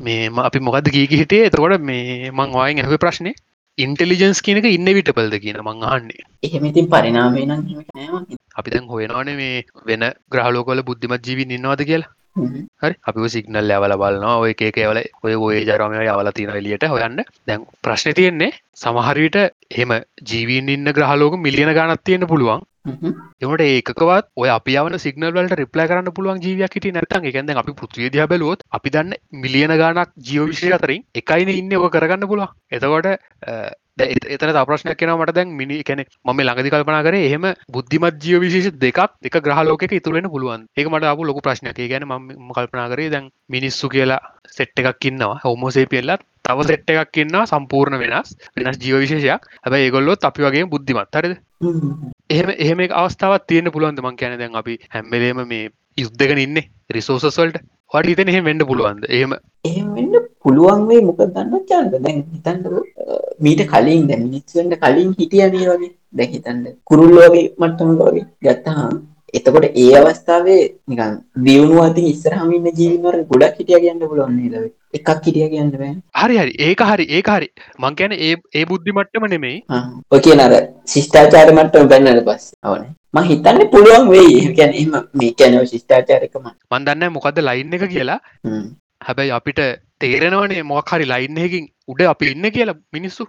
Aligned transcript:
මේම 0.00 0.38
අපි 0.40 0.60
මොකද 0.60 0.86
ගීක 0.94 1.12
හිටේ 1.12 1.46
එතකොට 1.46 1.82
මේ 1.82 2.30
මං 2.30 2.52
වායෙන් 2.54 2.78
ඇහ 2.82 3.00
ප්‍රශ්නය 3.02 3.32
ඉන්ටෙලිජන්ස් 3.78 4.40
කියනක 4.46 4.68
ඉන්න 4.68 4.88
විටපල්ද 4.96 5.34
කියන 5.42 5.58
මං 5.62 5.84
අහන්නේ. 5.88 6.24
එහෙම 6.42 6.64
ඉතින් 6.70 6.86
පරිනාමය 6.94 7.42
නම් 7.46 7.60
එහෙම 7.96 8.24
අපි 8.56 8.72
දැන් 8.72 8.88
හොයනවානේ 8.92 9.36
මේ 9.42 9.58
වෙන 9.86 10.06
ග්‍රහලෝකොල 10.32 10.82
බුද්ධිමත් 10.82 11.28
ජීවි 11.28 11.46
ඉන්නවාද 11.50 11.84
කියලා. 11.90 12.10
හරි. 12.82 12.94
අපි 13.08 13.28
සිගනල් 13.34 13.68
ලැවල 13.68 13.96
බලන්නවා 14.02 14.38
ඔය 14.42 14.52
එක 14.54 14.64
කවල 14.76 15.02
ඔය 15.24 15.34
ඔය 15.46 15.60
ජරමය 15.68 16.02
යවල 16.06 16.32
තින 16.32 16.50
එලියට 16.52 16.88
හොයන්න. 16.94 17.20
දැන් 17.46 17.68
ප්‍රශ්න 17.82 18.16
තියෙන්නේ 18.18 18.50
සමහරවිට 18.76 19.38
එම 19.76 19.96
ජීවීන් 20.30 20.74
ඉන්න 20.76 20.96
ග්‍රහලෝක 20.96 21.38
මිලියන 21.46 21.76
ගණත් 21.76 22.04
තියෙන 22.04 22.28
පුළුවන් 22.32 22.66
එමට 22.84 23.62
ඒකවත් 23.64 24.30
ඔය 24.36 24.48
අපි 24.48 24.76
යවන 24.80 24.96
සිගනල්වලට 25.04 25.56
රිප්ලයි 25.60 25.88
කරන්න 25.90 26.14
පුළුවන් 26.16 26.40
ජීවයක් 26.44 26.76
හිට 26.76 26.88
නැතන් 26.94 27.28
එකැද 27.30 27.52
අපි 27.62 27.76
පෘතිය 27.80 28.08
දිහ 28.14 28.26
බැලුවොත් 28.26 28.64
අපි 28.78 28.90
දන්න 28.90 29.14
මිලියන 29.42 29.76
ගානක් 29.76 30.16
ජීවවිශය 30.30 30.72
අතරින් 30.72 31.04
එකයින 31.14 31.52
ඉන්න 31.52 31.76
ඔක 31.76 31.92
කරගන්න 31.92 32.28
පුළුවන්. 32.30 32.54
එතකොට 32.70 33.06
එතන 34.00 34.52
ප්‍රශ්නයක් 34.68 34.96
කෙන 34.96 35.12
මට 35.12 35.34
දැන් 35.34 35.52
මිනි 35.56 35.82
කැනෙ 35.82 36.06
ම 36.24 36.38
ළඟදි 36.38 36.72
කල්පනා 36.72 37.02
කර 37.02 37.16
එහෙම 37.18 37.44
බුද්ධිමත් 37.68 38.16
ජීව 38.24 38.40
විශේෂ 38.44 38.78
දෙකක් 38.78 39.00
එක 39.22 39.36
ග්‍රහලෝක 39.44 39.84
ඉතුරෙන 39.90 40.30
පුළුවන්. 40.30 40.64
ඒක 40.76 40.88
මට 40.88 41.04
අපපු 41.04 41.24
ලොක 41.24 41.42
ප්‍රශ්නයක්. 41.42 41.76
ගැන 41.92 42.08
ම 42.08 42.52
කල්පනා 42.56 42.88
කරේ 42.88 43.10
දැන් 43.10 43.28
මිනිස්සු 43.48 43.88
කියලා 43.88 44.20
සෙට් 44.48 44.78
එකක් 44.80 45.04
ඉන්නවා. 45.04 45.40
හෝමෝසේ 45.44 45.86
පිල්ලත් 45.86 46.24
තව 46.42 46.58
සෙට් 46.64 46.90
එකක් 46.90 47.22
ඉන්න 47.24 47.36
සම්පූර්ණ 47.44 48.00
වෙනස් 48.00 48.34
වෙනස් 48.56 48.80
ජීව 48.80 49.04
විශේෂයක්. 49.04 49.40
හැබයි 49.64 49.84
ඒගොල්ලොත් 49.84 50.24
අපි 50.24 50.48
වගේ 50.48 50.66
බුද්ධිමත්. 50.72 51.14
හරිද? 51.14 51.36
එහෙම 51.60 52.50
එහෙම 52.56 52.80
අවස්ථාවත් 52.92 53.44
තියෙන 53.46 53.72
පුළුවන්ද? 53.72 54.00
මං 54.00 54.16
කියන 54.16 54.38
දැන් 54.40 54.56
අපි 54.60 54.76
හැම්බලේම 54.94 55.42
මේ 55.46 55.68
යුද්ධගෙන 55.98 56.40
ඉන්න 56.44 56.60
රිසෝසස්වල්ට 56.90 57.58
වට 57.92 58.10
හිතන 58.10 58.30
එහෙම 58.32 58.44
වෙන්ඩ 58.44 58.64
පුළුවන්ද? 58.64 59.04
එහෙම. 59.10 59.34
එහෙම 59.64 59.88
වෙන්න 59.94 60.28
පුළුවන් 60.42 60.86
වේ 60.88 61.02
මොකද 61.02 61.26
දන්න 61.28 61.66
චන්ද 61.68 62.02
දැන් 62.06 62.22
හිතන්නක 62.32 62.66
මීට 63.40 63.64
කලින් 63.72 64.08
දැන් 64.08 64.24
මිනිස්සුන්ට 64.26 64.78
කලින් 64.78 65.14
හිටිය 65.18 65.46
මේ 65.48 65.68
වගේ. 65.70 65.92
දැන් 66.14 66.32
හිතන්න 66.34 66.64
කුරුල්ලෝ 66.84 67.28
වගේ 67.28 67.46
මට්ටමක 67.58 68.00
වගේ 68.08 68.26
ගත්තහම 68.46 68.96
එතකොට 69.34 69.66
ඒ 69.74 69.88
අවස්ථාවේ 70.00 70.60
නිකන් 70.88 71.16
දියුණුව 71.46 71.80
අතින් 71.84 72.06
ඉස්සරහම 72.12 72.52
ඉන්න 72.56 72.68
ජීවීන් 72.78 73.02
වල 73.06 73.24
ගොඩක් 73.30 73.58
හිටියා 73.60 73.82
කියන්න 73.84 74.02
පුළුවන් 74.04 74.36
නේද? 74.38 74.70
එකක් 74.98 75.10
හිටියා 75.26 75.50
කියන්න 75.54 75.72
බෑ. 75.74 75.92
හරි 76.20 76.38
හරි. 76.42 76.54
ඒක 76.66 76.84
හරි 76.90 77.06
ඒක 77.18 77.30
හරි. 77.34 77.48
මං 77.78 77.98
කියන්නේ 78.00 78.20
ඒ 78.28 78.36
ඒ 78.54 78.64
බුද්ධි 78.72 78.96
මට්ටම 78.96 79.28
නෙමෙයි. 79.34 79.58
ඔය 80.12 80.20
කියන 80.26 80.44
අර 80.46 80.54
ශිෂ්ටාචාර 80.94 81.52
මට්ටම 81.52 81.90
පෙන්නට 81.94 82.22
පස්සේ. 82.28 82.58
අවනේ. 82.64 82.92
මං 83.14 83.28
හිතන්නේ 83.30 83.70
පුළුවන් 83.74 84.10
වෙයි. 84.14 84.38
කියන්නේ 84.54 84.80
එහෙම 84.82 84.94
මේ 85.14 85.32
කියන්නේ 85.34 85.66
ශිෂ්ටාචාරකම 85.72 86.46
මන් 86.46 86.86
දන්නේ 86.86 87.14
මොකද්ද 87.18 87.42
ලයින් 87.48 87.78
එක 87.78 87.86
කියලා. 87.96 88.20
හැබැයි 89.06 89.36
අපිට 89.38 89.60
තේරෙනවනේ 90.00 90.62
මොකක් 90.70 90.94
හරි 90.94 91.12
ලයින් 91.12 91.44
එකකින් 91.44 91.68
උඩ 91.88 92.02
අපි 92.14 92.32
ඉන්න 92.34 92.50
කියලා 92.56 92.80
මිනිස්සු 92.92 93.26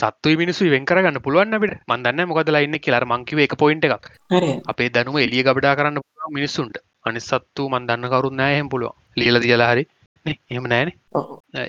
සත්තු 0.00 0.36
මිනිස්සු 0.42 0.70
වෙන් 0.74 0.88
කරගන්න 0.90 1.20
පුළුවන් 1.26 1.58
අපිට. 1.58 1.76
මන් 1.90 2.02
දන්නේ 2.06 2.28
මොකද 2.30 2.50
ලයින් 2.56 2.78
එක 2.78 2.82
කියලා. 2.86 3.00
අර 3.02 3.06
මං 3.10 3.24
කිව්වේ 3.28 3.46
එක 3.48 3.56
පොයින්ට් 3.62 3.86
එකක්. 3.88 4.08
අපේ 4.72 4.88
දැනුම 4.96 5.18
එළිය 5.26 5.44
ගබඩා 5.48 5.76
කරන්න 5.78 6.02
මිනිස්සුන්ට. 6.38 6.76
අනිත් 7.06 7.24
සත්තු 7.30 7.68
මන් 7.72 7.88
දන්න 7.88 8.10
කවුරුත් 8.12 8.36
නැහැ 8.40 8.58
එහෙම 8.58 8.68
පුළුවන්. 8.74 8.96
ලියලා 9.20 9.44
තියලා 9.46 9.70
හරි. 9.72 9.84
එහෙම 10.26 10.64
නැහැනේ 10.70 10.96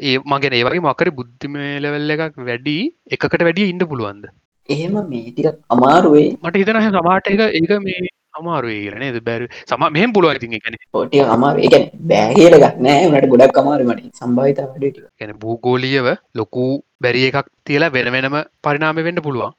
ඒ 0.09 0.17
මගේ 0.31 0.51
ඒ 0.57 0.63
වගේ 0.67 0.83
මොකක් 0.85 1.01
හරි 1.03 1.11
බුද්ධිමය 1.19 1.65
ලෙවල් 1.83 2.13
එකක් 2.15 2.37
වැඩි 2.49 2.77
එකකට 3.15 3.43
වැඩිය 3.47 3.67
ඉන්න 3.73 3.83
පුළුවන්ද? 3.91 4.25
එහෙම 4.69 4.95
මේ 5.11 5.31
ටිකක් 5.31 5.59
අමාරුවේ. 5.75 6.27
මට 6.43 6.55
හිතන 6.61 6.81
සමාට 6.87 7.29
එක 7.33 7.41
ඒක 7.59 7.71
මේ 7.87 8.09
අමාරුවේ 8.41 8.79
කියලනේ 8.83 9.21
බැරි. 9.29 9.47
සම 9.69 9.85
මෙහම 9.97 10.13
පුළුව 10.17 10.35
ඉතින් 10.39 10.57
එකන 10.59 10.77
පොටිය 10.97 11.23
අමාරු 11.35 11.65
එක 11.67 11.89
බෑහල 12.11 12.57
ගක් 12.63 12.75
නෑ. 12.87 13.07
වනට 13.07 13.31
ගොඩක් 13.33 13.61
අමාරුමට 13.63 14.21
සම්භාවිත 14.21 14.61
වැඩට 14.65 15.01
ගැන 15.19 15.33
භූගෝලියව 15.43 16.07
ලොකු 16.41 16.67
බැරි 17.01 17.25
එකක් 17.29 17.49
තියලා 17.67 17.93
වෙන 17.97 18.11
වෙනම 18.15 18.37
පරිනාම 18.65 19.01
වෙන්න 19.07 19.25
පුළුවන්. 19.25 19.53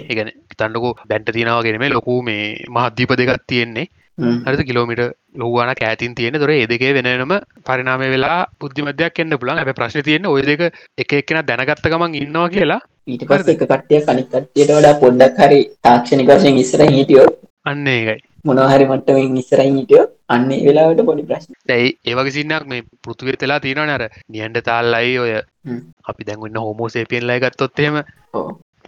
ඒගැන 0.00 0.32
තන්නකෝ 0.58 0.96
බැන්ට 1.10 1.30
තියෙනවාගෙනම 1.36 1.86
ලොකු 1.92 2.16
මේ 2.22 2.42
මහද්දීප 2.76 3.16
දෙකක් 3.20 3.46
තියෙන්නේ. 3.52 3.86
හරි 4.18 4.64
කිලෝමිට 4.64 5.00
ලොවන 5.40 5.70
කෑතින් 5.80 6.14
තියෙන 6.18 6.38
තොර 6.42 6.50
ඒදකේ 6.50 6.92
වෙනම 6.96 7.32
පරිනාම 7.68 8.04
වෙලා 8.14 8.38
බුද්ධිමදයක් 8.60 9.18
එන්න 9.22 9.38
පුළන් 9.40 9.58
ඇ 9.62 9.74
ප්‍රශ්න 9.78 10.06
තියෙන 10.08 10.26
ඔය 10.26 10.42
දෙක 10.42 10.62
එක 11.02 11.12
එක්කෙන 11.20 11.42
දැනගත්ත 11.48 11.88
ගමන් 11.92 12.14
ඉන්නවා 12.20 12.48
කියලා. 12.54 12.80
ඊට 13.06 13.26
පස්ස 13.28 13.50
එක 13.54 13.60
කට්ටිය 13.62 14.00
කනිකට්ටියට 14.06 14.72
වඩා 14.76 14.94
පොඩ්ඩක් 15.02 15.42
හරි 15.42 15.60
තාක්ෂණික 15.84 16.30
වශයෙන් 16.30 16.62
ඉස්සර 16.62 16.82
හිටියෝ 16.94 17.26
අන්න 17.66 17.86
ඒකයි. 17.92 18.18
මොනහරි 18.44 18.84
මට්ටමින් 18.90 19.38
ඉස්සරයි 19.40 19.72
හිටියෝ 19.76 20.06
අන්නේ 20.34 20.60
වෙලාවට 20.66 21.02
පොඩි 21.08 21.26
ප්‍රශ්න. 21.30 21.56
දැයි 21.70 21.88
ඒවගේ 22.10 22.34
සින්නක් 22.36 22.68
මේ 22.72 22.84
පෘතුවර 23.02 23.38
වෙලා 23.42 23.60
තියෙන 23.64 23.82
නර 23.86 24.04
නියන්ට 24.28 24.62
තාල්ලයි 24.68 25.18
ඔය. 25.24 25.32
අපි 26.10 26.28
දැන්ගන්න 26.28 26.62
හෝමෝසේපියන් 26.64 27.26
ලයි 27.30 27.42
ගත්තොත්තේම 27.44 27.98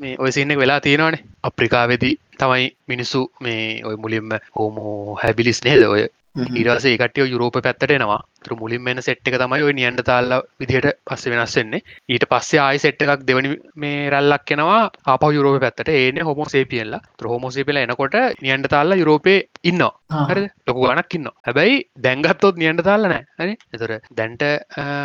මේ 0.01 0.15
ඔය 0.19 0.33
සින්න 0.33 0.59
වෙලා 0.63 0.81
තියෙනවානේ. 0.81 1.25
අප්‍රිකාවෙදී 1.43 2.15
තමයි 2.41 2.69
මිනිස්සු 2.89 3.25
මේ 3.41 3.65
ඔය 3.85 3.97
මුලින්ම 4.05 4.39
හෝමෝ 4.59 5.19
හැබිලිස් 5.23 5.65
නේද 5.65 5.83
ඔය 5.89 6.07
ඊරසේ 6.39 6.97
කටිය 6.99 7.27
යුරෝප 7.27 7.57
පැත්තට 7.59 7.91
එනවා. 7.91 8.21
තුර 8.45 8.57
මුලින් 8.61 8.83
මෙන්න 8.83 9.03
සෙට් 9.03 9.29
එක 9.29 9.37
තමයි 9.43 9.63
ඔය 9.63 9.73
නියන්ට 9.73 10.03
තාල්ල 10.05 10.33
විදිහට 10.61 10.89
පස්ස 11.05 11.31
වෙනස් 11.33 11.57
වෙන්නේ. 11.59 11.83
ඊට 12.09 12.25
පස්සේ 12.31 12.61
ආයි 12.61 12.79
සෙට් 12.79 13.03
එකක් 13.05 13.25
දෙවනි 13.29 13.51
මේ 13.77 14.11
රැල්ලක් 14.11 14.45
කෙනවා 14.45 14.81
ආප 15.07 15.25
යුරෝප 15.31 15.61
පැත්තට. 15.61 15.91
ඒන 15.91 16.23
හොමෝ 16.29 16.49
සේපියල්ලා 16.49 17.03
ත්‍රහෝමෝසේපිල 17.19 17.81
එනකොට 17.83 18.17
නියන්ට 18.43 18.69
තාල්ල 18.69 18.99
යුරෝපේ 19.03 19.39
ඉන්න 19.65 19.85
හරි 20.29 20.45
ලොකු 20.67 20.87
ගනක් 20.87 21.19
ඉන්න 21.19 21.29
හැබැයි 21.43 21.77
දැන්ගත්තොත් 21.99 22.57
නියන්ට 22.57 22.85
තාල්ල 22.85 23.09
නෑ. 23.09 23.25
හරි? 23.39 23.55
එතර 23.75 23.93
දැන්ට 24.13 24.43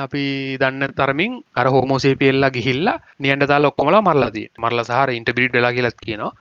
අපි 0.06 0.26
දන්න 0.62 0.96
තරමින් 0.96 1.42
අර 1.56 1.68
හෝමෝසේපියල්ලා 1.68 2.56
ගිහිල්ලා 2.58 2.98
නියන්ට 3.20 3.48
තාල් 3.48 3.70
ඔක්කොමලා 3.72 4.04
මරලාදී 4.04 4.48
මරලා 4.60 4.90
සහර 4.90 5.16
ඉන්ටබිට් 5.20 5.54
වෙලා 5.54 5.74
කියලත් 5.74 6.00
කියනවා 6.06 6.34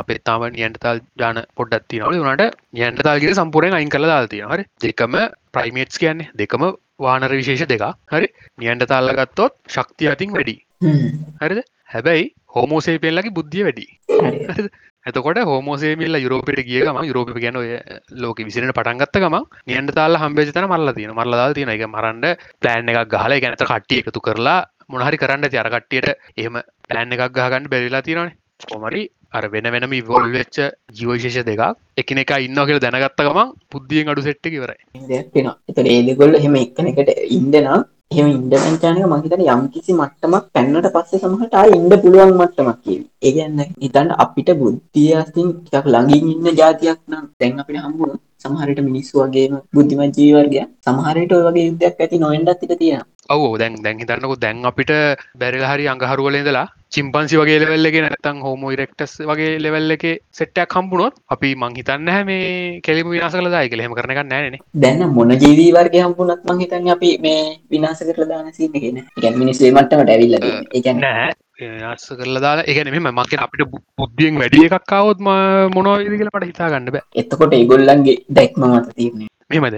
අපේ 0.00 0.18
තාම 0.24 0.44
නියන්ටතල් 0.50 1.00
ජාන 1.16 1.40
පොඩ්ඩත් 1.56 1.88
තිනවල 1.88 2.18
වනට 2.18 2.50
නියන්ටතාල්ගේ 2.72 3.34
සම්පුරෙන් 3.34 3.78
අයින් 3.78 3.90
කළ 3.90 4.10
දාල්තිය 4.12 4.44
හරි? 4.44 4.64
දෙකම 4.82 5.16
ප්‍රයිමේට්ස් 5.52 5.98
කියන්නේ. 5.98 6.30
දෙකම 6.34 6.64
වානර 6.98 7.32
විශේෂ 7.32 7.66
දෙක 7.66 7.86
හරි? 8.08 8.28
නියන්ට 8.58 8.86
තාල්ල 8.86 9.14
ගත්තොත් 9.14 9.54
ශක්තිය 9.68 10.12
අතින් 10.14 10.32
වැඩි. 10.32 10.56
හරිද? 11.42 11.62
හැබැයි 11.86 12.28
හෝමෝසේපෙල්ලගේ 12.54 13.34
බුද්ධිය 13.34 13.64
වැඩි. 13.64 13.86
එතකොට 15.06 15.38
හෝමෝසේමිල්ල 15.44 16.18
යුරෝපට 16.18 16.60
කියගම 16.68 16.98
යුරෝප 17.04 17.30
ගැන 17.36 17.58
ලෝක 18.22 18.40
විසිරට 18.40 18.74
පටන්ගත්ත 18.74 19.20
ගම 19.24 19.36
නියන්ට 19.66 19.94
තාල්ල 19.94 20.18
හම්බේජතන 20.22 20.66
මල්ල 20.66 20.92
තියෙන 20.94 21.14
මල්ලදා 21.14 21.52
තියෙන 21.54 21.72
එක 21.74 21.86
මරන්ඩ 21.86 22.50
ප්ලෑන් 22.60 22.90
එකක් 22.92 23.14
ගහල 23.14 23.38
ගැනත 23.44 23.64
කට්ටිය 23.64 24.02
එකතු 24.02 24.20
කරලා 24.20 24.58
මොනහරි 24.88 25.20
කරන්න 25.22 25.48
තියරකට්ටියට 25.48 26.10
එහෙම 26.36 26.60
ප්ලෑන් 26.88 27.16
එකක් 27.16 27.24
ගහගන්න 27.30 27.70
බැරිලා 27.72 28.02
තියෙනවානේ. 28.02 28.36
කොමරි 28.66 29.02
අර 29.32 29.44
වෙන 29.48 29.70
වෙනම 29.70 29.92
ඉවොල් 29.94 30.32
වෙච්ච 30.32 30.56
ජීවශේෂ 30.92 31.44
දෙකක්. 31.44 31.62
එකන 31.98 32.18
එක 32.18 32.32
ඉන්න 32.38 32.58
කියල 32.62 32.80
දැනගත්ත 32.80 33.20
ගමන් 33.20 33.52
පුද්ධියෙන් 33.68 34.08
අඩු 34.08 34.22
සෙට්ට 34.22 34.48
කිවරයි 34.48 35.06
දෙයක්ෙන 35.08 35.48
එත 35.68 35.78
ඒදගොල්ල 35.86 36.34
හෙම 36.38 36.54
එක්කන 36.56 36.90
එකට 36.90 37.10
ඉන්දනම් 37.30 37.86
එහෙම 38.10 38.28
ඉන්ඩසංචානක 38.28 39.06
මහිතන 39.06 39.42
යම් 39.46 39.64
කිසි 39.70 39.92
මට්ටමක් 39.94 40.44
පැන්නට 40.52 40.86
පස්සේ 40.92 41.20
සමහට 41.20 41.56
ඉන්ඩ 41.72 41.94
පුළුවන් 41.98 42.32
මට්ටමක් 42.34 42.78
කිය 42.84 43.00
ඒගන්න 43.22 43.60
හිතන්න 43.82 44.14
අපිට 44.18 44.52
බුද්ධියස්තින් 44.56 45.50
ටක් 45.58 45.84
ළඟින් 45.88 46.30
ඉන්න 46.30 46.48
ජාතියක් 46.56 47.00
නම් 47.06 47.26
තැන් 47.34 47.60
අපිට 47.60 47.82
හම්බුණ 47.82 48.14
සමහරට 48.38 48.80
මිනිස්සු 48.82 49.20
වගේම 49.20 49.58
බුද්ධිමත් 49.72 50.18
ජීවර්ගය 50.18 50.62
සමහරයට 50.82 51.32
ඔය 51.32 51.44
වගේ 51.46 51.66
යුද්ධයක් 51.66 52.00
ඇති 52.00 52.18
නොෙන්ඩත් 52.18 52.60
තික 52.60 52.72
තියෙන 52.76 53.04
ඔව 53.28 53.42
දැන් 53.60 53.74
දැන් 53.84 53.98
හිතන්නකු 53.98 54.36
දැන් 54.38 54.64
අපිට 54.64 54.90
බැරිල 55.40 55.64
හරි 55.64 55.84
අඟහරුවලෙදලා 55.92 56.66
චිම්පන්සි 56.88 57.36
වගේ 57.36 57.58
ලෙවල්ලගෙන 57.62 58.06
නැතන් 58.06 58.38
හෝමෝ 58.40 58.70
ඉරෙක්ටස් 58.74 59.12
වගේ 59.22 59.50
ලෙවල් 59.60 59.94
එක 59.96 60.04
සෙට්ටයක් 60.32 60.70
කම්පුුණොත් 60.74 61.18
අපි 61.28 61.50
මංහිතන්න 61.54 62.08
හැ 62.08 62.22
මේ 62.24 62.46
කෙලිම 62.80 63.10
විනාස 63.10 63.34
කළ 63.34 63.50
දායි 63.50 63.72
කළෙම 63.72 63.96
කරන 63.98 64.14
නෑන 64.26 64.56
දැන්න 64.76 65.04
මොන 65.10 65.34
ජීවී 65.36 65.68
වර්ගය 65.72 66.02
හම්පුනත් 66.04 66.48
මංහිතන්න 66.48 66.88
අපි 66.96 67.12
මේ 67.20 67.42
විනාස 67.70 68.02
කරල 68.06 68.30
දාන 68.32 68.50
සින්නගෙන 68.52 69.04
ගැන් 69.16 69.38
මිනිස්ේ 69.38 69.72
මට්ටමට 69.72 70.14
ඇවිල්ල 70.14 70.40
එක 70.74 70.92
නෑ 70.96 71.30
අස්ස 71.86 72.10
කරලා 72.16 72.42
දාලා 72.42 72.68
එකන 72.70 72.94
මෙම 72.96 73.08
මක 73.14 73.42
අපිට 73.44 73.72
බුද්ධියෙන් 73.98 74.38
වැඩිය 74.40 74.68
එකක්කාවොත් 74.68 75.26
මොනෝ 75.74 75.96
ඉදිකල 76.00 76.30
පට 76.30 76.50
හිතා 76.50 76.70
ගන්න 76.70 76.94
බෑ. 76.94 77.08
එතකොට 77.16 77.52
ඒගොල්ලන්ගේ 77.54 78.22
දැක්ම 78.30 78.64
මත 78.68 78.96
තිරන්නේ 78.96 79.34
මෙමද 79.50 79.76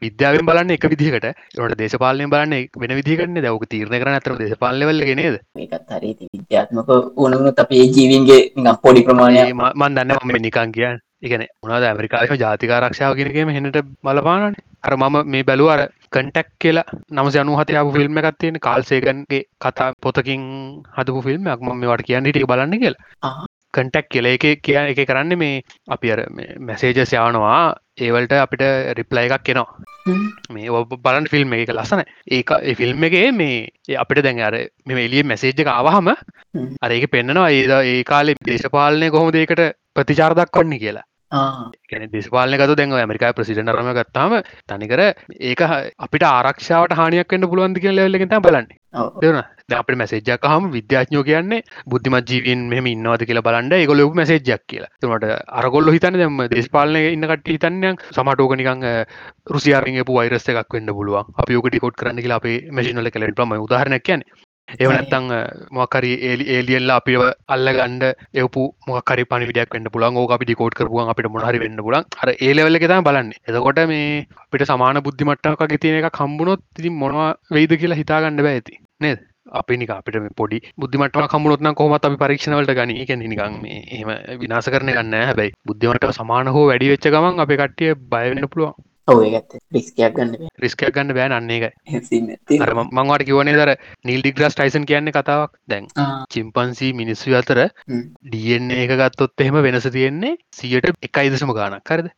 විද්‍යාවෙන් 0.00 0.46
බලන්න 0.46 0.72
එක 0.72 0.84
විදිහකට. 0.86 1.26
ට 1.52 1.78
දේශපාලනය 1.78 2.26
බලන්න 2.26 2.54
වෙන 2.76 2.92
විදිහකන්න 2.94 3.40
දවක 3.40 3.68
තීරණ 3.68 3.98
කරන 3.98 4.14
අතර 4.14 4.36
දේශපාලවල 4.38 5.02
නේද? 5.16 5.38
ඒකත් 5.58 5.90
හරි 5.92 6.12
විද්‍යාත්මක 6.28 6.90
ඕනමුණුත් 6.92 7.58
අපේ 7.58 7.84
ජීවින්ගේ 7.88 8.76
පොඩි 8.82 9.02
ප්‍රමාණය 9.02 9.46
මන් 9.52 9.96
දන්න 9.96 10.18
ම 10.20 10.36
නිකන් 10.40 10.72
කියන්න. 10.72 11.02
එකන 11.22 11.44
මොනද 11.62 11.84
ඇමරිකාම 11.84 12.38
ජාතිකාරක්ෂාව 12.38 13.16
කියෙනකම 13.16 13.50
හෙනට 13.50 13.78
බලපානන 14.04 14.54
අර 14.82 14.94
මම 14.96 15.16
මේ 15.26 15.44
බැලුව 15.44 15.70
අර 15.70 15.82
කටක් 16.10 16.48
කියලා 16.58 16.86
නම 17.10 17.28
යනු 17.36 17.58
හතයාපු 17.58 17.96
ෆිල්ම් 17.96 18.20
එකත්තියෙන 18.20 18.58
කාල්සේකන්ගේ 18.60 19.46
කතා 19.60 19.90
පොතකින් 20.00 20.42
හදපු 20.96 21.20
ෆිල්ම් 21.22 21.50
ක්ම 21.52 21.72
මේවට 21.76 22.06
කියන්න 22.08 22.28
හිටිය 22.28 22.46
බලන්න 22.46 22.82
කියලා 22.82 23.32
කටක් 23.74 24.08
කියල. 24.08 24.26
එක 24.26 24.44
කිය 24.62 24.76
එක 24.76 25.04
කරන්න 25.04 25.38
මේ 25.38 25.62
අපි 25.88 26.12
අර 26.12 26.26
මැසේජස් 26.60 27.14
යවනවා. 27.14 27.60
ඒවලට 27.98 28.34
අපිට 28.36 28.62
රිප්ලයි 28.98 29.28
එකක් 29.28 29.44
කෙනවා 29.44 30.14
මේ 30.50 30.84
බලන් 30.98 31.28
ෆිල්ම් 31.32 31.52
එක 31.56 31.72
ලස්සන 31.74 32.02
ඒ 32.28 32.74
ෆිල්ම් 32.74 33.04
එකගේ 33.08 33.28
මේ 33.32 33.96
අපිට 33.96 34.22
දැන් 34.22 34.40
අර 34.40 34.56
මෙ 34.86 34.98
එලිය 35.02 35.24
මැසේජ් 35.24 35.54
එක 35.56 35.70
ආවහම 35.74 36.10
අරඒක 36.80 37.06
පෙන්න්නනවා 37.10 37.52
ඒද 37.52 37.76
ඒ 37.82 38.00
කාලෙ 38.04 38.34
දේශපාලනය 38.42 39.10
කොහොම 39.10 39.30
දේකට 39.32 39.64
ප්‍රතිචාරදක් 39.94 40.56
වන්න 40.56 40.78
කියලා. 40.78 41.06
කැන 41.90 42.10
දෙස්පාලන 42.12 42.58
ගතු 42.58 42.76
දැන්ව 42.76 42.96
ඇමරිකා 42.96 43.32
ප්‍රසිඩට 43.32 43.72
රම 43.74 43.90
ගත්තාම 43.94 44.36
තනිකර 44.68 45.02
ඒක 45.42 45.62
අපිට 45.98 46.26
ආරක්ෂාවට 46.26 46.98
හානියක් 47.00 47.30
වන්න 47.30 47.50
පුළුවන්දි 47.50 47.84
කිය 47.84 47.94
ලෙගෙත 48.08 48.36
බලන්න. 48.40 48.66
දෙන 48.66 48.79
අප 48.92 49.90
මැසේජක් 49.92 50.44
හම 50.44 50.64
විද්‍යාඥෝ 50.72 51.22
කියන්නේ 51.22 51.60
බුද්ධිමත් 51.86 52.30
ජීවන් 52.30 52.64
මෙම 52.68 52.86
ඉන්නවාද 52.86 53.22
කියලා 53.22 53.44
බලන්ඩ 53.48 53.86
ගොල 53.86 54.02
මැසේජක් 54.14 54.64
කියලා. 54.66 54.90
තුමට 55.00 55.26
අරගොල්ල 55.60 55.92
හිතන 55.92 56.18
දෙම 56.18 56.42
දේශපාලන 56.50 56.98
ඉන්න 56.98 57.28
කට 57.30 57.54
හිතන්නයක් 57.54 58.02
සමටෝකනිකං 58.10 58.86
රුසියාරගේ 59.48 60.06
වයිරස 60.10 60.48
එකක් 60.48 60.74
වන්න 60.74 60.94
පුළුවන්. 60.94 61.34
අප 61.36 61.50
යෝක 61.50 61.70
ටිකොට් 61.70 61.96
කරන්න 61.96 62.22
කියලා 62.22 62.40
අපේ 62.42 62.58
මැසිනල 62.70 63.10
කලටම 63.10 63.58
උදාහරනයක් 63.60 64.02
කියන්නේ. 64.02 64.48
එවනත්තං 64.78 65.28
මොකරි 65.70 66.12
ඒලි 66.22 66.44
ඒලියල්ලා 66.56 66.98
අපිව 67.02 67.22
අල්ල 67.48 67.72
ගන්ඩ 67.78 68.04
එවපු 68.34 68.66
මොකරි 68.86 69.24
පනිවිඩක් 69.24 69.74
වන්න 69.74 69.92
පුලන් 69.94 70.20
අපි 70.28 70.44
ඩිකෝඩ් 70.44 70.76
කරපුුවන් 70.78 71.10
අපිට 71.12 71.30
මොහරි 71.30 71.62
වෙන්න 71.64 71.80
පුලන් 71.80 72.04
අර 72.22 72.28
ඒලෙවල්ල 72.38 72.78
තා 72.84 73.00
බලන්න. 73.02 73.32
එතකොට 73.48 73.80
මේ 73.86 74.26
අපිට 74.44 74.66
සමාන 74.66 75.02
බුද්ධිමට්ටක 75.02 75.80
තියන 75.80 75.98
එක 76.00 76.12
කම්බුණොත් 76.12 76.62
ති 76.76 76.94
මොනවා 77.00 77.32
වෙයිද 77.50 77.74
කියලා 77.74 78.00
හිතාගන්න 78.02 78.40
බෑ 78.40 78.54
ඇති. 78.54 78.80
නේද? 79.00 79.26
අපි 79.52 79.76
නික 79.76 79.90
අපිට 79.90 80.18
පොඩි 80.36 80.60
බුද්ධිමට 80.76 81.16
කමුණොත්න 81.32 81.74
කොමත් 81.74 82.04
අපි 82.04 82.16
පරීක්ෂණවලට 82.16 82.76
ගනි. 82.78 83.00
එක 83.02 83.10
නිකන් 83.16 83.58
එහම 83.94 84.10
විනාස 84.42 84.68
කරන 84.68 84.92
ගන්න 84.92 85.18
හැබැයි 85.22 85.56
බුද්ධිමට 85.66 86.06
සමාන 86.12 86.54
හෝ 86.56 86.64
වැඩි 86.68 86.92
වෙච්ච 86.92 87.08
ගමන් 87.08 87.42
අප 87.42 87.52
කට්ටිය 87.54 87.98
බයවෙන්න 88.06 88.48
පුළුවන් 88.48 88.74
ඔයගත්ත 89.10 89.56
රිස්කයක් 89.72 90.14
ගන්න 90.16 90.48
රිස්කයක් 90.64 90.92
ගන්න 90.94 91.14
බෑන 91.16 91.32
අන්නේ 91.32 91.58
එක 91.60 91.74
මංවාට 92.90 93.26
කිවනේ 93.28 93.56
දර 93.58 93.74
නිල් 94.04 94.22
ඩිග්‍රස් 94.22 94.54
ටයිසන් 94.54 94.86
කියන්නේ 94.90 95.12
කතාවක්. 95.12 95.52
දැන් 95.66 95.88
චිම්පන්සි 96.30 96.92
මිනිස්සු 96.94 97.36
අතර 97.36 97.62
ඩියන්න 98.24 98.74
එක 98.76 98.94
ගත්තොත් 98.94 99.40
එහෙම 99.40 99.60
වෙනස 99.62 99.90
තියෙන්නේ 99.90 100.36
සියට 100.52 100.90
එකයි 101.02 101.30
දශම 101.30 101.54
ගානක් 101.54 101.84
කරද 101.84 102.10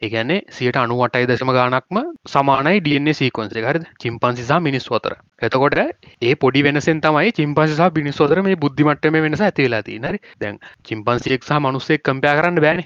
ඒගැන්නේ 0.00 0.42
සියට 0.50 0.76
අනුවටයි 0.76 1.30
දශම 1.30 1.52
ගානක්ම 1.52 1.98
සමානයි 2.28 2.80
ඩන්නේ 2.80 3.18
සීකොන්සේ 3.20 3.64
හරද? 3.64 3.84
චිම්පන්සිසා 4.02 4.60
මිනිස් 4.60 4.86
අතර. 4.90 5.16
එතකොට 5.40 5.76
ඒ 6.22 6.34
පොඩි 6.36 6.62
වෙනසෙන් 6.62 7.00
තමයි 7.00 7.32
චිම්පන්සිසා 7.32 7.90
පිනිස්වතර 7.90 8.42
මේ 8.42 8.56
බුද්ධිමට්ටම 8.56 9.18
වෙනස 9.24 9.40
ඇතිවෙලා 9.40 9.82
තිනරි 9.82 10.18
දැන් 10.40 10.58
චිම්පන්සියෙක් 10.88 11.42
සහ 11.42 11.60
මනුස්සේ 11.60 11.98
කම්පයා 12.00 12.36
කරන්න 12.38 12.62
බෑන. 12.64 12.80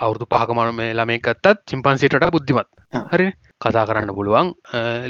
අවුදු 0.00 0.26
පහකමන 0.26 0.74
මේ 0.74 0.90
ළමයකත්තත් 0.94 1.62
චිම්පන්සිටට 1.66 2.28
බුද්ධිමත් 2.30 2.68
හරි 3.04 3.28
කතා 3.60 3.84
කරන්න 3.88 4.12
පුළුවන් 4.16 4.48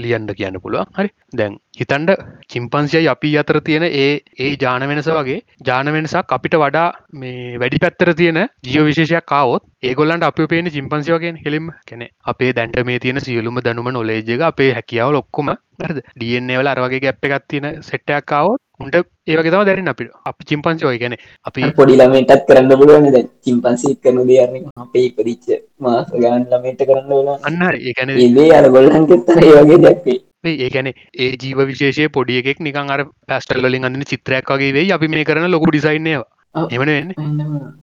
ලියන්ඩ 0.03 0.33
කියන්න 0.39 0.59
පුළුවන්. 0.65 0.87
හරි. 0.99 1.11
දැන් 1.33 1.57
හිතන්ඩ 1.79 2.11
චිම්පන්සිය 2.53 3.09
අපි 3.15 3.31
අතර 3.39 3.59
තියෙන 3.61 3.85
ඒ 3.85 4.21
ඒ 4.39 4.51
ජාන 4.57 4.87
වෙනස 4.91 5.09
වගේ. 5.11 5.41
ජාන 5.69 5.93
වෙනසක් 5.97 6.35
අපිට 6.37 6.57
වඩා 6.57 6.89
මේ 7.15 7.59
වැඩි 7.59 7.83
පැත්තර 7.85 8.15
තියෙන 8.15 8.41
ජියෝ 8.65 8.87
විශේෂයක් 8.91 9.27
කාවොත් 9.27 9.65
ඒගොල්ලන්ට 9.83 10.29
අප 10.29 10.41
පේන 10.49 10.73
චිම්පන්සියෝගෙන් 10.77 11.41
හෙළිම් 11.45 11.71
කෙනෙ 11.87 12.07
අපේ 12.25 12.53
දැන්ට 12.53 12.83
මේ 12.85 12.99
තියෙන 12.99 13.21
සියලුම 13.21 13.63
දැනුම 13.65 13.91
නොලේජක 13.91 14.47
අපේ 14.51 14.71
හැකියාව 14.73 15.13
ලොක්කොම 15.13 15.51
ද 15.79 15.91
ඩන්නේ 15.91 16.61
වල 16.61 16.69
අරවගේ 16.69 17.01
ගැප් 17.01 17.27
එකක් 17.27 17.45
තියෙන 17.49 17.83
සෙට්ටයක්කාවොත් 17.83 18.61
උන්ට 18.79 18.97
ඒවගේ 19.27 19.53
තම 19.53 19.65
දැරන්න 19.67 19.91
අපිට. 19.93 20.11
අපි 20.25 20.45
චිම්පන්සිෝය 20.51 20.99
ගැන 20.99 21.15
අපි 21.45 21.69
පොඩිලමටත් 21.79 22.43
කරන්න 22.49 22.79
පුළුවන් 22.81 23.29
චිම්පන්සි 23.45 23.93
කරනු 24.03 24.25
දයරන 24.29 24.69
අපේ 24.77 25.05
ඉපදිච්ච 25.09 25.47
මාස 25.79 26.09
ගාන් 26.15 26.45
ළමට 26.51 26.83
කරන්න 26.89 27.09
වෙලා 27.11 27.37
අන්න 27.43 27.63
ඒකැන 27.81 28.13
ඒේ 28.37 28.55
අර 28.59 28.71
ගොල්ලන්කෙත්තර 28.71 29.43
ඒවගේ 29.43 29.81
දැක්වේ 29.81 30.19
ඒකැන 30.61 30.93
ඒ 30.93 31.31
ජීව 31.35 31.61
විශේෂය 31.65 32.09
පොඩිය 32.11 32.41
එකෙක් 32.43 32.61
නිකන් 32.61 32.91
අර 32.91 33.05
පැස්ටල්ලින් 33.27 33.85
අන්න 33.85 34.01
චිත්‍රයක් 34.05 34.51
වගේ 34.51 34.73
වේ 34.73 34.89
අපි 34.93 35.09
මේ 35.09 35.25
කරන 35.25 35.51
ලොකු 35.51 35.71
ඩිසයින්නවා 35.71 36.25
එමන 36.55 36.89
වෙන්න 36.89 37.11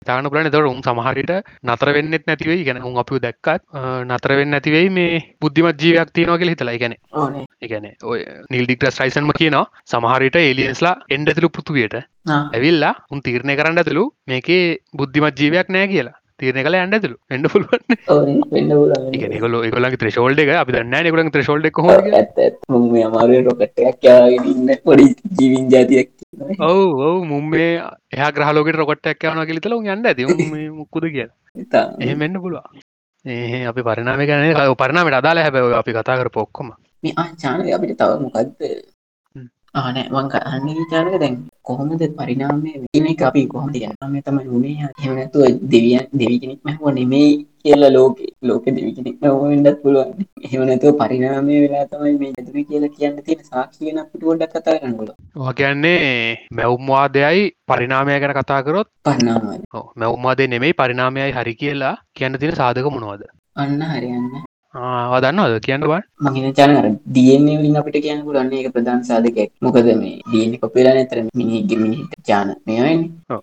තාන 0.02 0.26
පුලන 0.26 0.50
තොර 0.50 0.66
උන් 0.66 0.80
සමහරිට 0.80 1.32
නතර 1.64 1.90
වෙන්නෙත් 1.90 2.24
නැතිවෙයි 2.26 2.64
ගැන 2.64 2.80
උන් 2.82 2.96
අප 2.96 3.10
දැක්කත් 3.18 3.66
නතර 4.06 4.32
වෙන්න 4.32 4.58
ඇතිවෙයි 4.58 4.88
මේ 4.90 5.20
බුද්ධිමත් 5.40 5.78
ජීවයක් 5.78 6.12
තියනවාගේ 6.12 6.52
හිතලා. 6.52 6.76
ගැන 6.76 6.94
එකන 7.60 7.88
ඔය 8.04 8.20
නිල්ඩික්ට 8.50 8.88
සයිසන්ම 8.92 9.32
කියනවා 9.32 9.66
සමහරිට 9.86 10.40
එලියන්ස්ලා 10.42 10.94
එන්ඩතුළු 11.10 11.50
පෘතුවයට 11.50 11.98
ඇවිල්ලා 12.30 12.94
උන් 13.10 13.22
තීරණය 13.22 13.56
කරන්න 13.56 13.78
ඇතුළු 13.78 14.06
මේකේ 14.26 14.64
බුද්ධිමත් 14.94 15.38
ජීවයක් 15.38 15.68
නෑ 15.68 15.88
කියලා 15.88 16.16
තීරණ 16.42 16.64
කල 16.66 16.76
ඇන්න 16.78 16.96
ඇතුළු. 16.98 17.16
එඩ 17.34 17.46
පුළුවන්. 17.54 17.82
ගොල 19.44 19.56
ගොලගේ 19.74 20.00
ත්‍රශෝල්ඩ 20.02 20.42
එක 20.44 20.52
අපි 20.62 20.76
දන්න 20.76 20.96
නිකුලන් 21.08 21.32
ත්‍රශෝල්ඩ 21.36 21.70
හො 21.78 21.90
අමාර 23.08 23.30
රොකට්ටයක් 23.48 24.08
න්න 24.54 24.70
පොඩි 24.86 25.06
ජීවින් 25.38 25.70
ජාතියක් 25.74 26.10
ඔවු 26.60 26.84
ඔවු. 27.08 27.18
මුම්බේ 27.32 27.70
එහ 28.14 28.30
ග්‍රහලෝකට 28.38 28.80
රොකට්ටක් 28.80 29.28
යවන 29.28 29.44
කිලිතල 29.50 29.78
යන්න 29.80 30.06
ඇති. 30.06 30.22
මුක්කුද 30.80 31.04
කිය 31.14 31.28
එහෙම 32.00 32.22
එන්න 32.22 32.40
පුළුව 32.40 32.64
ඒ 33.24 33.66
අපි 33.70 33.82
පරිනාම 33.88 34.20
ගැන 34.28 34.74
පරණමට 34.80 35.18
අදාල 35.18 35.38
හැබැ 35.38 35.62
අපි 35.80 35.92
කතා 35.96 36.16
කර 36.20 36.30
පොක්කොම 36.36 36.72
මේ 37.02 37.14
ආචානක 37.22 37.68
අපිට 37.76 37.94
තව 38.00 38.10
මොකක්ද 38.24 38.50
ආනෑ 39.74 40.08
මං 40.12 40.26
අන්න 40.48 40.66
විචාරක 40.78 41.14
දැන් 41.20 41.36
කොහොමද 41.68 42.02
පරිනාමය 42.18 42.72
වෙන 42.84 43.06
එක 43.12 43.22
අපි 43.28 43.42
කොහොම 43.52 43.70
යනම 43.78 44.18
තම 44.26 44.38
ුණේ 44.56 44.90
හෙමනැතුව 45.04 45.44
දෙවියන් 45.72 46.04
දෙවි 46.20 46.36
කෙනෙක් 46.42 46.60
මැහව 46.66 46.84
නෙමේ 46.98 47.30
කියල 47.62 47.84
ලෝක 47.94 48.20
ලෝක 48.42 48.64
දෙවි 48.68 48.92
කෙනෙක් 48.96 49.16
මැවෙන්ඩත් 49.22 49.80
පුළුවන්. 49.82 50.12
හෙමනැතුව 50.52 50.98
පරිනාමය 51.00 51.56
වෙලා 51.64 51.86
තමයි 51.86 52.14
මේ 52.20 52.32
ඇතුර 52.34 52.58
කියලා 52.68 52.92
කියන්න 52.98 53.18
තියෙන 53.26 53.48
සාක්ෂියන 53.50 54.02
අපිට 54.04 54.28
ගොඩක් 54.28 54.54
කතා 54.54 54.78
කරන්නගොල 54.78 55.10
කියන්නේ 55.58 56.38
මැව්වාදයයි 56.52 57.50
පරිනාමය 57.66 58.20
ගැන 58.20 58.38
කතාකරොත් 58.40 58.88
පරනාම 59.04 59.50
මැව්මාදේ 59.96 60.52
නෙමෙයි 60.54 60.80
පරිනාමයයි 60.80 61.32
හරි 61.32 61.60
කියලා 61.62 61.96
කියන්න 62.14 62.40
තියෙන 62.40 62.58
සාධක 62.62 62.94
මොනවද? 62.94 63.22
අන්න 63.56 63.80
හරියන්න 63.90 64.51
දන්නවද? 64.74 65.56
කියන්න 65.66 65.82
බන් 65.84 66.02
මහින 66.26 66.54
චනර 66.58 66.86
දියන්නේ 67.16 67.56
වලින් 67.60 67.76
අපිට 67.80 67.98
කියන්න 68.04 68.22
පුලන්න 68.26 68.52
එක 68.52 68.68
ප්‍රධාන 68.74 69.00
සාධකයක්. 69.04 69.50
මොකද 69.60 69.88
මේ 70.00 70.14
දියන්නේ 70.32 70.60
කොපිලා 70.62 70.94
නැතර 70.96 71.18
මිනිගේ 71.40 71.78
මිනිහිට 71.82 72.14
ජාන 72.28 72.54
මෙයන් 72.66 73.02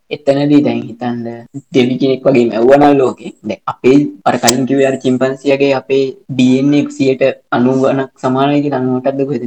එතනදී 0.09 0.61
දැන් 0.67 0.81
හිතන්ද 0.89 1.27
දෙවි 1.75 1.97
කෙනෙක් 2.01 2.25
වගේ 2.25 2.45
මැව්වනල් 2.51 2.97
ලෝකෙ. 3.01 3.27
ද 3.47 3.51
අපේ 3.73 3.97
අර 4.25 4.35
කලින් 4.43 4.65
කිව 4.69 4.81
අර 4.89 4.95
චිම්පන්සියගේ 5.03 5.73
අපේ 5.81 6.05
ඩන්නේ 6.29 6.89
සියට 6.97 7.21
අනුගනක් 7.51 8.09
සමානයක 8.23 8.73
අනුවටත්ද 8.79 9.21
කොද 9.29 9.45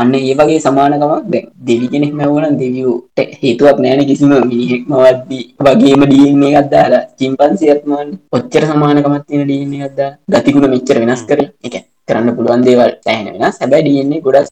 අන්න 0.00 0.14
ඒ 0.14 0.34
වගේ 0.38 0.60
සමානකමක් 0.64 1.24
දැ 1.32 1.42
දෙවි 1.68 1.86
කෙනෙක් 1.92 2.12
මැවුණන් 2.18 2.56
දෙවියූට 2.60 3.18
හේතුවක් 3.40 3.78
නෑන 3.84 4.06
කිසිම 4.10 4.32
මිනිහෙක් 4.50 4.84
මවද්දී. 4.92 5.44
වගේම 5.66 6.02
ඩන්නේ 6.06 6.54
අදදාලා 6.62 7.04
චිම්පන්සියත්මන් 7.18 8.08
ඔච්චර 8.36 8.64
සමානකමත් 8.70 9.26
තියෙන 9.28 9.44
ඩන්නේ 9.44 9.84
අදදා 9.88 10.10
ගතිකුණ 10.32 10.72
මෙච්චර 10.74 10.96
වෙනස් 11.02 11.22
කර. 11.28 11.40
එක 11.66 11.76
කරන්න 12.08 12.34
පුළුවන් 12.36 12.64
දේවල් 12.66 12.92
ඇහෙන 13.12 13.28
වෙන 13.34 13.52
සැබැ 13.52 13.82
ඩන්නේ 13.84 14.24
ගොඩස් 14.26 14.50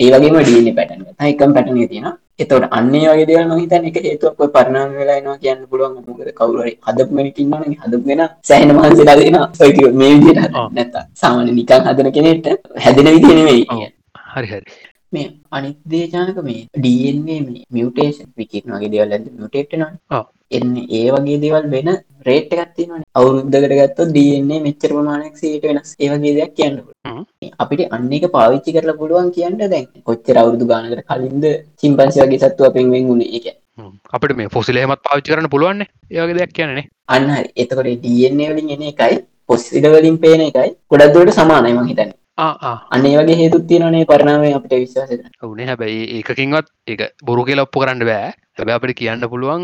ඒවගේම 0.00 0.36
ඩන්නේ 0.40 0.76
පැටන 0.78 1.06
එකම් 1.30 1.54
පැටන 1.56 1.86
තියෙන 1.92 2.12
එතවට 2.42 2.68
අන්නේ 2.78 3.06
වගේ 3.12 3.26
දෙව 3.28 3.40
නොහිතන 3.48 3.88
එක 3.88 3.96
හේතුවක් 4.08 4.40
පරණම 4.54 4.92
වෙලා 4.98 5.20
නවා 5.20 5.38
කියන්න 5.42 5.64
පුළුවන්. 5.70 5.96
මොකද 6.08 6.28
කවුරයි 6.38 6.78
හදපමටින්නන 6.86 7.80
හදපෙන 7.82 8.22
සෑහන 8.48 8.76
මහන්සේලා 8.76 9.16
දෙෙන 9.20 9.96
මේ 10.00 10.12
විදියට 10.14 10.62
නැත 10.76 10.94
සාමාන්‍ය 11.22 11.52
නිකන් 11.58 11.82
හදන 11.88 12.14
කෙනෙට 12.16 12.46
හැදෙන 12.84 13.10
විදිනෙවෙයි 13.16 13.64
හරි 13.70 14.01
හරි 14.34 14.62
මේ 15.12 15.26
අනිදේජානක 15.50 16.38
මේ 16.42 16.60
ඩන්නේ 16.76 17.40
මේ 17.40 17.64
මියටේෂන් 17.70 18.30
විකිට 18.36 18.70
වගේ 18.70 18.92
දෙවල් 18.92 19.16
ඇද 19.16 19.26
මියටේට්නවා 19.34 20.22
එන්න 20.50 20.72
ඒ 20.90 21.04
වගේ 21.14 21.38
දේවල් 21.42 21.66
වෙන 21.74 21.88
රේට් 22.26 22.52
එකත්තිවන 22.54 23.02
අවුරුද්ධකට 23.14 23.74
ගත්ත 23.78 24.06
දන්නේ 24.08 24.60
මෙච්චර 24.66 24.90
ප්‍රමාණයක් 24.92 25.34
සීට 25.36 25.64
වෙනස්. 25.64 25.90
ඒවගේ 25.98 26.34
දෙයක් 26.38 26.54
කියන්න 26.58 26.76
අපිට 27.58 27.82
අන්න 27.90 28.12
එක 28.12 28.28
පාවිච්චි 28.36 28.76
කරලා 28.76 28.98
පුළුවන් 29.00 29.32
කියන්න 29.36 29.58
දැන්. 29.64 29.88
කොච්චර 30.02 30.40
අවුරදු 30.42 30.70
ගානකට 30.72 31.04
කලින්ද 31.10 31.44
චිම්පන්සි 31.80 32.24
වගේ 32.24 32.42
සත්තුව 32.44 32.72
පෙන්වෙන් 32.76 33.10
වුණ? 33.10 33.22
එක 33.30 33.46
අපට 34.12 34.36
මේ 34.38 34.54
පොසිලේමත් 34.56 35.04
පාවිච්චි 35.08 35.32
කරන්න 35.32 35.52
පුළුවන්න. 35.54 35.86
ඒවගේ 36.10 36.38
දෙයක් 36.40 36.56
කියන්නනේ 36.58 36.88
අන්න 37.08 37.30
එතකොට 37.56 37.92
දන්නේ 38.04 38.50
වලින් 38.50 38.74
එන 38.76 38.88
එකයි 38.92 39.22
පොස්සිඩවලින් 39.46 40.18
පේන 40.18 40.48
එකයි. 40.48 40.68
ගොඩක්දුවට 40.90 41.38
සමානයම 41.38 41.84
හිතන්න 41.84 42.18
අනේ 42.38 43.16
වගේ 43.18 43.36
හේතුත් 43.36 43.66
තියෙනනේ 43.68 44.04
පරණාවේ 44.04 44.54
අපිට 44.54 44.72
විශ්වාස 44.84 45.10
වනේ 45.42 45.66
හැබැයි 45.66 46.06
ඒකින්වත් 46.18 46.72
එක 46.88 47.02
බොරු 47.22 47.44
කියල 47.44 47.60
ඔප්පු 47.60 47.84
කරන්න 47.84 48.06
බෑ. 48.10 48.32
හැබ 48.58 48.68
අපට 48.68 48.94
කියන්න 48.94 49.28
පුළුවන් 49.28 49.62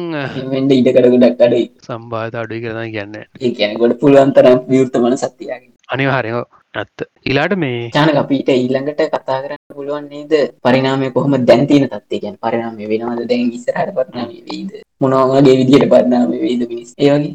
වෙන්ඩ 0.52 0.72
ඉඩ 0.72 0.92
කරගඩක් 0.96 1.40
අඩයි. 1.46 1.64
සම්බාධ 1.88 2.36
අඩුයි 2.42 2.60
කරන 2.60 2.92
කියන්න. 2.92 3.16
ඒ 3.40 3.50
කියනකොට 3.58 3.98
පුළුවන්තරම් 4.02 4.58
විවෘතමන 4.68 5.16
සත්තියාගේ 5.16 5.72
අනිවාහරයෝ 5.88 6.44
ඇත්ත 6.74 7.06
ඉලාට 7.26 7.56
මේ 7.56 7.90
චාන 7.96 8.12
අපිට 8.22 8.52
ඊළඟට 8.54 9.02
කතා 9.14 9.40
කරන්න 9.44 9.74
පුළුවන් 9.74 10.08
නේද? 10.12 10.32
පරිනාමය 10.64 11.10
කොහොම 11.16 11.38
දැන්තින 11.50 11.88
තත්ේ 11.88 12.20
ගැන් 12.20 12.36
පරිනාමය 12.44 12.84
වෙනවාද? 12.92 13.24
දැන් 13.32 13.50
ඉස්සරහට 13.58 13.96
පරිනාම 13.98 14.30
වීද 14.48 14.70
මොනවාගේ 15.00 15.58
විදිහට 15.60 15.90
පරිනාම 15.94 16.30
වේද 16.44 16.68
මිනිස්? 16.68 16.94
ඒවගේ 16.98 17.34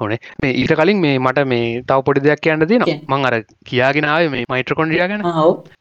ඕනේ. 0.00 0.18
මේ 0.42 0.52
ඊට 0.60 0.74
කලින් 0.80 1.00
මේ 1.04 1.18
මට 1.18 1.44
මේ 1.52 1.82
තව 1.88 1.98
පොඩි 2.06 2.24
දෙයක් 2.26 2.42
කියන්න 2.44 2.64
දෙන 2.72 2.84
මං 3.10 3.26
අර 3.28 3.34
කියාගෙනාව 3.68 4.30
මේ 4.34 4.44
මයිට්‍රකොන්ඩියා 4.52 5.08
ගැන. 5.12 5.24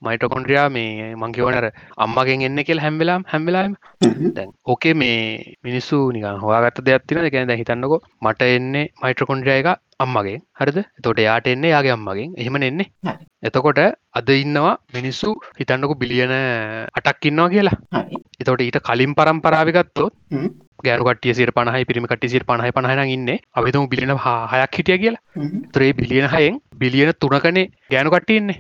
මයිටකොන්ඩ්‍රියා 0.08 0.68
මේ 0.78 1.16
මංකිවනර 1.24 1.68
අම්මගෙන් 2.06 2.46
එන්න 2.48 2.64
කෙල් 2.70 2.84
හැම්වෙලාම් 2.86 3.28
හැම්වෙලාම 3.34 3.76
දැන් 4.38 4.54
ඕකේ 4.74 4.94
මේ 5.02 5.18
මිනිස්සු 5.64 6.00
නිකන් 6.18 6.40
හොයාගත්ත 6.46 6.84
දෙයක් 6.88 7.08
තින 7.08 7.24
ගැන 7.36 7.54
හිතන්නකො 7.62 8.00
මට 8.26 8.50
එන්නේ 8.58 8.86
මයිට්‍රකොන්ඩ්‍රිය 9.04 9.58
එක 9.62 9.70
අම්මගේ 10.06 10.38
හරිද? 10.60 10.78
තොට 11.04 11.20
යාට 11.28 11.48
එන්නේ 11.54 11.74
යාගේ 11.76 11.96
අම්මගෙන්. 11.98 12.34
එහෙම 12.38 12.58
එන්නේ. 12.70 12.88
එතකොට 13.48 13.80
අද 14.20 14.30
ඉන්නවා 14.44 14.76
මිනිස්සු 14.96 15.36
හිතන්නකු 15.60 15.96
බිලියන 16.02 16.34
අටක් 17.00 17.28
ඉන්නවා 17.32 17.50
කියලා. 17.56 17.78
එතොට 18.42 18.62
ඊට 18.66 18.80
කලින් 18.88 19.14
පරම්පරාවිගත්තොත් 19.18 20.14
ගෑනුකටිය 20.80 21.34
සිට 21.34 21.52
පණහයි 21.52 21.86
පිරිමිකට 21.86 22.28
සිට 22.28 22.46
පණහයි 22.46 22.72
පණහන 22.72 23.02
ඉන්න. 23.08 23.30
අපිතුම 23.54 23.90
බිලියන 23.90 24.16
හයක් 24.54 24.80
හිටිය 24.80 24.98
කියලා. 24.98 25.22
ත්‍රේ 25.74 25.92
බිලියන 25.94 26.30
හයෙන් 26.30 26.62
බිලියන 26.78 27.14
තුනකනේ 27.16 27.68
ගෑනුකට්ටඉන්නේ 27.92 28.58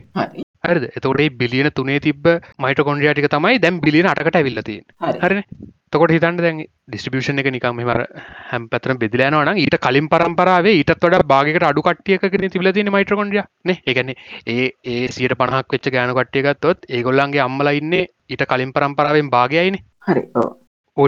හරිද? 0.63 0.85
එතොටේ 0.91 1.29
බිලියන 1.31 1.71
තුනේ 1.71 1.99
තිබ 1.99 2.27
මයිට 2.59 2.83
කොන්ඩියාටික 2.83 3.29
තමයි 3.29 3.59
දැම් 3.59 3.81
බිලියන 3.81 4.07
අටකට 4.07 4.35
ඇවිල්ලති 4.35 4.77
හරි. 5.21 5.43
තකොට 5.89 6.11
හිතන්න 6.11 6.37
දැන් 6.37 6.57
ඩිස්ටිබියෂන් 6.87 7.41
එක 7.41 7.49
නිකම 7.49 7.79
මර 7.79 8.01
හැම් 8.49 8.67
පැතන 8.69 8.99
බෙදිලයනවන 8.99 9.61
ඊට 9.63 9.77
කලින් 9.79 10.09
පරම්පරාවේ 10.09 10.75
ඊටත් 10.75 10.93
වඩ 10.97 11.23
භාගකට 11.31 11.67
අඩු 11.69 11.85
කට්ටියකන 11.85 12.47
තිබලතින 12.49 12.91
මයිට 12.91 13.13
කොන්ඩිය 13.13 13.43
න? 13.63 13.75
එකන 13.85 14.13
ඒ 14.47 14.69
ඒ 14.85 15.07
සියට 15.09 15.37
පණහක් 15.39 15.75
වෙච්ච 15.75 15.91
ගෑනු 15.95 16.17
කට්ටියගත්තොත් 16.19 16.89
ඒගොල්ලන්ගේ 16.91 17.45
අම්මල 17.47 17.73
ඉන්නේ 17.73 18.07
ඊට 18.27 18.45
කලින් 18.45 18.73
පරම්පරාවෙන් 18.73 19.29
භාගයයින 19.29 19.83
හරි 20.07 20.23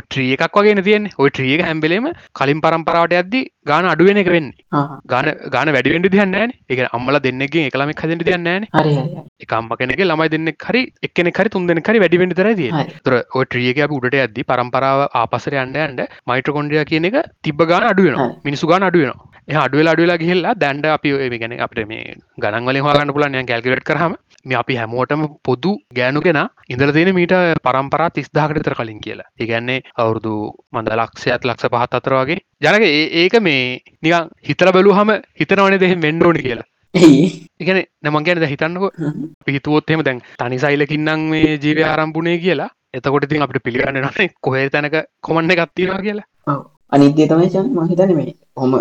ට්‍රිය 0.01 0.33
එකක් 0.35 0.57
වගේ 0.57 0.81
තියෙන් 0.81 1.05
ඔය 1.17 1.29
ට්‍රියක 1.29 1.61
හැම්බලේම 1.61 2.07
කලින් 2.33 2.59
පරම්පරාවට 2.59 3.13
ඇද්දි 3.13 3.41
ගාන 3.65 3.85
අඩුවෙන 3.85 4.17
එක 4.17 4.27
වෙන්න. 4.27 4.49
ගාන 5.05 5.29
ගාන 5.49 5.69
වැඩිවෙන්ඩ 5.69 6.09
තියන්න 6.09 6.35
එක 6.69 6.81
අම්මල 6.89 7.19
දෙන්නගේ 7.19 7.65
එකලම 7.65 7.93
හදට 7.93 8.25
තියන්න 8.25 8.47
එක 9.39 9.53
අම්ම 9.53 9.69
කෙනෙක 9.75 10.01
ළමයි 10.01 10.29
දෙන්න 10.29 10.51
හරි 10.61 10.83
එක්කෙන 11.01 11.31
හරි 11.31 11.49
තුන්දෙන 11.49 11.81
හරි 11.81 11.99
වැඩිවෙන්ට 11.99 12.35
තර 12.35 12.53
තුර 13.01 13.17
ඔය 13.33 13.45
ට්‍රියක 13.45 13.81
උඩට 13.89 14.17
ඇද්දි 14.17 14.45
පරම්පරාව 14.45 15.07
ආපසර 15.15 15.57
යන්ඩ 15.57 15.79
ඇන්ඩ 15.79 16.05
මයිට්‍ර 16.25 16.53
කොන්ඩිය 16.53 16.85
කියන 16.85 17.09
එක 17.11 17.19
තිබ 17.41 17.65
ගාන 17.65 17.89
අඩුවෙන 17.89 18.37
මිනිසු 18.43 18.67
ගාන 18.67 18.83
අඩුවෙනවා 18.83 19.29
එහ 19.47 19.57
අඩුවෙලා 19.57 19.93
අඩුවෙලා 19.93 20.17
ගිහිල්ලා 20.17 20.57
දැන්ඩ 20.57 20.85
අපි 20.87 21.11
ගැන 21.35 21.53
අපට 21.59 21.79
මේ 21.87 22.17
ගනන්වලින් 22.37 22.83
හගන්න 22.83 23.11
පුලන් 23.11 23.37
කැල්කිලට 23.43 23.83
කරහම 23.83 24.13
මේ 24.45 24.57
අපි 24.61 24.79
හැමෝටම 24.81 25.23
පොදු 25.47 25.71
ගෑනුගෙන 25.97 26.39
ඉඳල 26.69 26.91
තියෙන 26.95 27.15
මීට 27.15 27.35
පරම්පරා 27.65 28.09
තිස්දාහකටතර 28.09 28.75
කලින් 28.79 28.99
කියලා. 29.05 29.29
ඒගැන්නේ 29.41 29.79
අවුරුදු 29.97 30.33
මඳ 30.73 30.97
ලක්ෂයත් 30.99 31.45
ලක්ෂ 31.45 31.71
පහත් 31.73 31.99
අතර 31.99 32.15
වගේ. 32.19 32.39
ජනක 32.63 32.83
ඒක 33.21 33.39
මේ 33.41 33.79
නිකන් 34.03 34.33
හිතර 34.49 34.71
බැලු 34.75 34.97
හම 34.97 35.11
හිතනවනේ 35.41 35.81
දෙහෙ 35.83 36.01
වෙන්ඩෝනි 36.05 36.45
කියලා. 36.47 36.67
ඉගන 37.61 37.79
නමන් 38.03 38.25
ගැනද 38.27 38.45
හිතන්නක. 38.53 38.83
පිහිතුවොත්හෙම 39.45 40.03
දැන් 40.03 40.21
තනි 40.39 40.59
සයිලකින්නම් 40.59 41.29
මේ 41.31 41.57
ජීවය 41.63 41.83
ආරම්පුනේ 41.85 42.37
කියලා. 42.45 42.69
එතකොට 42.93 43.25
ඉතින් 43.25 43.43
අපට 43.45 43.63
පිළිගන්න 43.63 44.01
නේ 44.05 44.29
කොහේ 44.41 44.69
තැනක 44.69 44.95
කොමන්න 45.21 45.55
ගත්තිවා 45.59 46.01
කියලා. 46.05 46.27
අනිත්‍ය 46.91 47.27
තමයි 47.27 47.49
මහිතන 47.75 48.15
මේ 48.17 48.33
හොම 48.55 48.73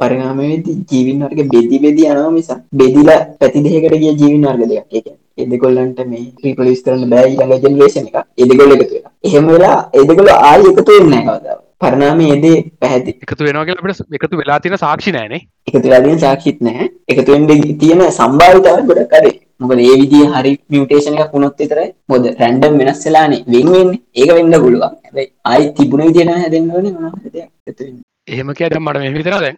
පරිනාමයේදී 0.00 0.78
ජීවින් 0.90 1.26
වර්ග 1.26 1.40
බෙදි 1.52 1.82
බෙදි 1.84 2.08
යනවා 2.12 2.32
මිසක් 2.38 2.64
බෙදිලා 2.80 3.20
පැති 3.40 3.64
දෙකකට 3.66 4.00
ගිය 4.02 4.14
ජීවින් 4.20 4.48
වර්ග 4.48 4.70
දෙයක්. 4.72 4.86
ඒ 4.86 5.02
කියන්නේ 5.02 5.20
ඒ 5.38 5.46
දෙකොල්ලන්ට 5.52 6.00
මේ 6.10 6.24
රීප්‍රොඩියුස් 6.44 6.82
කරන්න 6.86 7.12
බෑ 7.12 7.28
ඊළඟ 7.30 7.62
ජෙනරේෂන් 7.66 8.08
එක. 8.10 8.16
ඒ 8.40 8.48
දෙකොල්ල 8.50 8.74
එකතු 8.76 8.94
වෙලා. 8.96 9.12
එහෙම 9.28 9.46
වෙලා 9.52 9.78
ඒ 9.98 10.04
දෙකොල්ල 10.10 10.30
ආයෙ 10.34 10.66
එකතු 10.72 10.92
වෙන්නේ 10.96 11.22
නැහැ 11.22 11.38
කවදාවත්. 11.40 11.62
පරිනාමයේදී 11.82 12.58
පැහැදිලි. 12.80 13.16
එකතු 13.26 13.46
වෙනවා 13.48 13.64
කියලා 13.68 13.84
අපිට 13.84 14.20
එකතු 14.20 14.40
වෙලා 14.42 14.58
තියෙන 14.60 14.82
සාක්ෂි 14.84 15.14
නැහැනේ. 15.16 15.40
එකතු 15.68 15.82
වෙලා 15.86 16.02
තියෙන 16.06 16.22
සාක්ෂිත් 16.26 16.62
නැහැ. 16.68 16.88
එකතු 17.14 17.32
වෙන්න 17.32 17.76
තියෙන 17.82 18.04
සම්භාවිතාව 18.18 18.86
ගොඩක් 18.92 19.18
අඩුයි. 19.18 19.36
මොකද 19.60 19.84
ඒ 19.88 19.98
විදිහේ 20.00 20.30
හරි 20.36 20.54
මියුටේෂන් 20.72 21.20
එකක් 21.20 21.36
වුණොත් 21.36 21.60
විතරයි 21.62 21.90
මොකද 22.12 22.32
රැන්ඩම් 22.40 22.80
වෙනස් 22.80 23.04
වෙලානේ 23.06 23.44
වෙන් 23.52 23.70
වෙන්නේ. 23.76 24.00
ඒක 24.20 24.34
වෙන්න 24.38 24.58
පුළුවන්. 24.64 24.98
හැබැයි 25.04 25.30
ආයි 25.52 25.70
තිබුණ 25.78 26.06
විදිහට 26.08 26.42
හැදෙන්න 26.42 26.74
ඕනේ 26.76 26.92
මොනවා 26.96 27.14
හරි 27.20 27.30
දෙයක් 27.36 27.50
එකතු 27.70 27.82
වෙන්න. 27.86 28.02
එහෙම 28.28 28.54
කියට 28.54 28.76
මට 28.78 29.00
මෙ 29.00 29.12
විතර 29.12 29.36
දැන් 29.36 29.56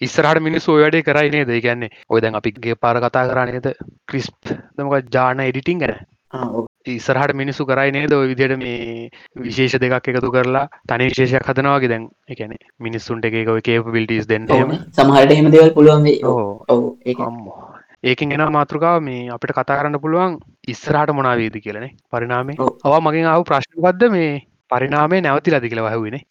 ඉස්සරහට 0.00 0.40
මිනිස් 0.40 0.68
ඔයඩේ 0.68 1.02
කරයිනේ 1.02 1.44
ද 1.44 1.60
කියන්නේ 1.60 1.90
ඔය 2.08 2.20
දැන් 2.20 2.34
අපිගේ 2.34 2.74
පාර 2.76 2.98
කතා 2.98 3.26
කරන්නේද 3.28 3.68
ක්‍රිස්ප් 4.06 4.52
දමක 4.76 5.10
ජාන 5.10 5.40
එඩිටිං 5.40 5.78
ගැන? 5.78 6.00
ඉස්සරහට 6.86 7.34
මිනිස්සු 7.34 7.66
කරයි 7.66 7.92
නේද 7.92 8.12
ඔය 8.12 8.26
විදියට 8.28 8.56
මේ 8.58 9.10
විශේෂ 9.38 9.78
දෙකක් 9.78 10.08
එකතු 10.10 10.32
කරලා 10.32 10.66
තනි 10.84 11.08
විශේෂයක් 11.10 11.46
හදනවාගේ 11.46 11.88
දැන්. 11.88 12.08
එකන 12.28 12.56
මිනිස්සුන්ට 12.80 13.24
එක 13.24 13.48
ඔය 13.48 13.62
කේප 13.62 13.86
පිල්ටිස් 13.88 14.26
දෙන්න 14.26 14.48
සමහට 14.48 15.30
එහෙම. 15.30 15.50
දෙවල් 15.50 15.70
පුළුවන් 15.72 16.10
ඒකින් 18.04 18.32
එෙන 18.32 18.52
මාතෘකාව 18.52 18.98
මේ 19.00 19.28
අපිට 19.30 19.52
කතා 19.52 19.78
කරන්න 19.78 20.00
පුළුවන් 20.00 20.34
ඉස්සරහට 20.68 21.14
මොනාවේද 21.14 21.60
කියලනේ 21.60 21.92
පරිනාමේ 22.10 22.58
අවා 22.58 23.00
මගින් 23.00 23.26
ආව 23.26 23.44
ප්‍රශ්නපද්ද 23.44 24.10
මේ 24.10 24.32
පරිනාමේ 24.70 25.22
නැවති 25.22 25.54
ලදි 25.54 25.70
කියලා 25.70 25.90
හැවිනේ 25.90 26.24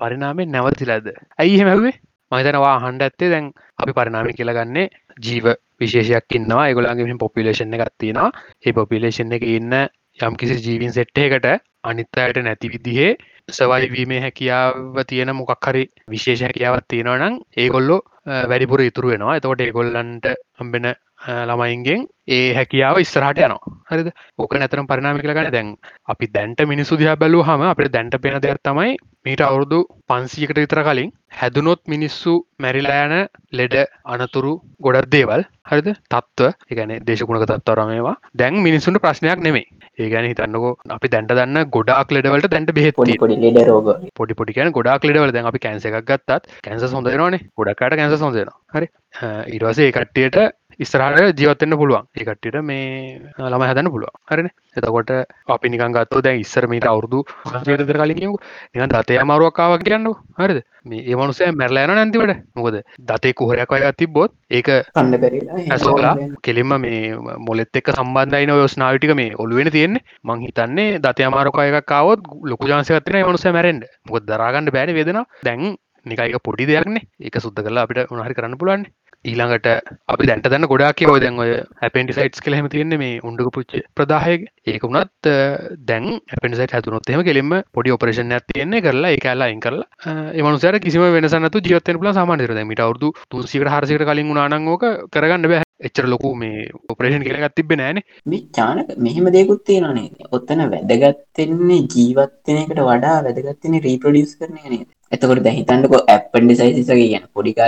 පරිනාමෙන් 0.00 0.52
නැවතිලද? 0.54 1.10
ඇයි 1.38 1.58
හැමැවේ 1.60 1.94
මහිතනවා 2.32 2.74
හන්ඩ 2.84 3.06
ඇත්තේ 3.06 3.30
දැන් 3.30 3.48
අපි 3.78 3.92
පරිනාමි 3.92 4.36
කියලගන්නේ 4.38 4.86
ජීව 5.24 5.46
විශේෂයක් 5.80 6.36
ඉන්නවා. 6.38 6.66
ඒගොලන්ගේ 6.66 7.18
පොපිලේෂන් 7.24 7.74
එකත්තියෙනවා 7.78 8.30
ඒ 8.66 8.72
පොපිලේෂන් 8.72 9.36
එක 9.38 9.48
ඉන්න 9.48 9.74
යම් 10.18 10.34
කිසි 10.36 10.56
ජීවින් 10.58 10.92
සෙට්ටයකට 10.92 11.46
අනිත් 11.84 12.18
අයට 12.18 12.38
නැති 12.44 12.72
විදිහේ 12.72 13.10
සවයිවීමේ 13.48 14.20
හැකියාව 14.20 15.02
තියෙන 15.08 15.32
මොකක් 15.36 15.66
හරි 15.66 15.84
විශේෂ 16.10 16.42
හැකියාවත් 16.46 16.88
තියෙනවා 16.88 17.18
නම් 17.20 17.38
ඒගොල්ලො 17.56 17.96
වැඩිපුර 18.50 18.82
ඉතුරු 18.82 19.12
වෙනවා. 19.12 19.36
එතකොට 19.36 19.64
ඒගොල්ලන්ට 19.66 20.26
හම්බෙන 20.60 20.86
ළමයින්ගෙන් 21.20 22.06
ඒ 22.28 22.54
හැකියාව 22.54 22.98
ඉස්සරහට 22.98 23.38
යනවා. 23.38 23.72
හරිද? 23.90 24.08
ඕක 24.38 24.52
නැතරම් 24.54 24.86
පරිනාමි 24.86 25.20
කළගන 25.20 25.52
දැන් 25.52 25.70
අපි 26.08 26.26
දැන්ට 26.28 26.60
මිනිසු 26.66 26.96
දිහා 26.96 27.16
බැලූ 27.16 27.42
හම 27.42 27.64
අපට 27.64 27.92
දැන්ට 27.92 28.16
පෙන 28.18 28.38
දෙයක් 28.38 28.60
තමයි 28.62 28.96
මීට 29.26 29.42
අවුරුදු 29.42 29.80
පන්සීකට 30.08 30.58
විතර 30.58 30.80
කලින් 30.82 31.10
හැදුනොත් 31.32 31.80
මිනිස්සු 31.86 32.32
මැරිලෑන 32.58 33.14
ලෙඩ 33.52 33.76
අනතුරු 34.06 34.52
ගොඩක් 34.80 35.10
දේවල්. 35.10 35.44
හරිද? 35.64 35.88
තත්ව 36.08 36.48
එකන 36.70 36.96
දේශකුණක 37.04 37.44
තත්වරමේවා 37.46 38.16
දැන් 38.34 38.62
මිනිසුන්ට 38.66 39.02
ප්‍රශ්නයක් 39.02 39.44
නෙමේ 39.46 39.66
ඒගැන 39.98 40.28
හිතන්නකෝ 40.30 40.72
අපි 40.88 41.08
දැන්ට 41.08 41.32
දන්න 41.32 41.68
ගොඩක් 41.68 42.14
ලෙඩවලට 42.16 42.50
දැන්ට 42.54 42.72
බෙහෙත් 42.72 42.96
පොඩි 44.16 44.34
පොඩිකන 44.34 44.72
ගොඩක් 44.72 45.04
ලෙඩවල. 45.04 45.34
දැන් 45.36 45.50
අපි 45.50 45.58
කැන්ස 45.58 45.84
එකක් 45.84 46.00
ගත්තත් 46.04 46.48
කැන්ස 46.62 46.88
සොඳනවානේ 46.88 47.44
ගොඩක්කට 47.58 48.00
කැන්ස 48.00 48.18
සොඳන 48.18 48.56
හරි? 48.74 48.88
ඉරවසේ 49.56 49.92
කට්ටියට 49.92 50.40
ඉස්රහට 50.80 51.36
ජීවත්තන්න 51.36 51.76
පුළුවන්. 51.76 52.06
ඒකට්ට 52.14 52.58
මේ 52.62 53.20
ළම 53.42 53.62
හැදන්න 53.62 53.90
පුළුව 53.90 54.12
හරන? 54.26 54.48
එතකොට 54.74 55.10
අපි 55.48 55.68
නිකන් 55.68 55.92
ගත්ත 55.92 56.22
දැන් 56.22 56.40
ඉස්සරමීට 56.40 56.86
අවුරදු 56.86 57.20
ර 57.52 57.84
කලින් 57.92 58.20
නිකන් 58.74 58.88
දතය 58.88 59.18
අමාරුවක්කාවක් 59.18 59.82
කියන්න 59.82 60.08
හරිද? 60.38 60.60
මේ 60.84 61.02
ඒමනුසය 61.04 61.50
මැරලෑන 61.52 61.92
නැතිවට 61.92 62.40
මොකද 62.54 62.80
දතේ 63.02 63.34
කුහරයක් 63.34 63.72
අය 63.72 63.92
තිබ්බොත් 63.94 64.32
ඒක 64.50 64.70
ඇසෝලා 65.68 66.14
කෙලින්ම 66.42 66.74
මේ 66.78 67.12
මොලෙත් 67.40 67.76
එක් 67.76 67.92
සම්බන්ධයින 67.92 68.54
යස්නාවිටික 68.58 69.14
මේ 69.14 69.36
ඔලුවෙන 69.36 69.70
තියෙන්නේ. 69.70 70.04
මං 70.24 70.40
හිතන්නේ 70.40 70.88
දතය 71.00 71.24
අමාරුකායකකාවත් 71.24 72.20
ලොකු 72.44 72.64
ජාන්සකත්න 72.66 73.20
මනුස 73.20 73.46
මැරෙන්ඩ 73.50 73.84
මොක 74.06 74.24
දරාගන්න 74.24 74.72
බෑන 74.72 74.94
වෙදෙන 74.94 75.22
දැන් 75.42 75.76
නිකයික 76.06 76.40
පොඩි 76.40 76.66
දෙයක්නේ 76.66 77.04
ඒක 77.20 77.36
සුද්ද 77.38 77.58
කරලා 77.58 77.84
අපිට 77.84 78.10
උනහරි 78.10 78.34
කරන්න 78.34 78.56
පුලන්නේ 78.56 78.92
ඊළඟට 79.24 79.66
අපි 80.08 80.26
දැන්ට 80.26 80.46
දන්න 80.46 80.66
ගොඩාක් 80.66 81.00
ඔය 81.06 81.20
දැන් 81.20 81.38
ඔය 81.38 81.50
හැපෙන්ටි 81.80 82.14
සයිටස් 82.16 82.40
කලහෙම 82.40 82.68
තියන්නේ 82.68 82.98
මේ 82.98 83.18
උන්ඩක 83.20 83.50
පුච්ච 83.52 83.72
ප්‍රදාහය 83.94 84.36
ඒක 84.66 84.84
වුණත් 84.84 85.28
දැන් 85.84 86.06
හැපෙන්සයිට 86.30 86.72
හැතුනොත්තේම 86.72 87.22
කෙලින්ම 87.22 87.52
පොඩි 87.70 87.92
ඔපරේෂන් 87.92 88.32
ඇත් 88.32 88.46
තියන්නේ 88.48 88.80
කරලා 88.80 89.10
ඒ 89.10 89.18
කෑලායින් 89.18 89.60
කරලා. 89.60 89.88
එමනුසර 90.34 90.78
කිසිම 90.80 91.04
වෙනසනතු 91.16 91.60
ජීවත්තෙන් 91.60 92.00
පුල 92.00 92.12
සාමානතර 92.12 92.54
මිට 92.64 92.80
අවුදු 92.80 93.12
තුසිකට 93.28 93.68
හරසිකට 93.68 94.06
කලින් 94.06 94.30
වුණනාංගෝක 94.30 94.86
කරගන්න 95.10 95.46
බෑ. 95.46 95.66
එච්චර 95.80 96.08
ලොකු 96.08 96.34
මේ 96.34 96.68
ඔපරේෂන් 96.88 97.26
කියලගත් 97.26 97.54
තිබෙන 97.54 97.80
නෑන. 97.80 98.00
මේ 98.26 98.46
චානක 98.52 98.96
මෙහෙම 98.98 99.28
දෙකුත් 99.30 99.64
තියෙනනේ 99.64 100.28
ඔත්තන 100.30 100.64
වැදගත්තෙන්නේ 100.66 101.82
ජීවත්තනයකට 101.88 102.80
වඩා 102.82 103.18
වැදගත්තන 103.26 103.82
රීපඩියස් 103.82 104.38
කරන 104.38 104.60
නේද? 104.66 104.88
එතකොට 105.12 105.42
දැහිතන්නක 105.44 105.98
ඇප්පන්ඩි 106.06 106.56
සයිසිසගේ 106.56 107.02
කියන 107.04 107.34
පොඩි 107.34 107.60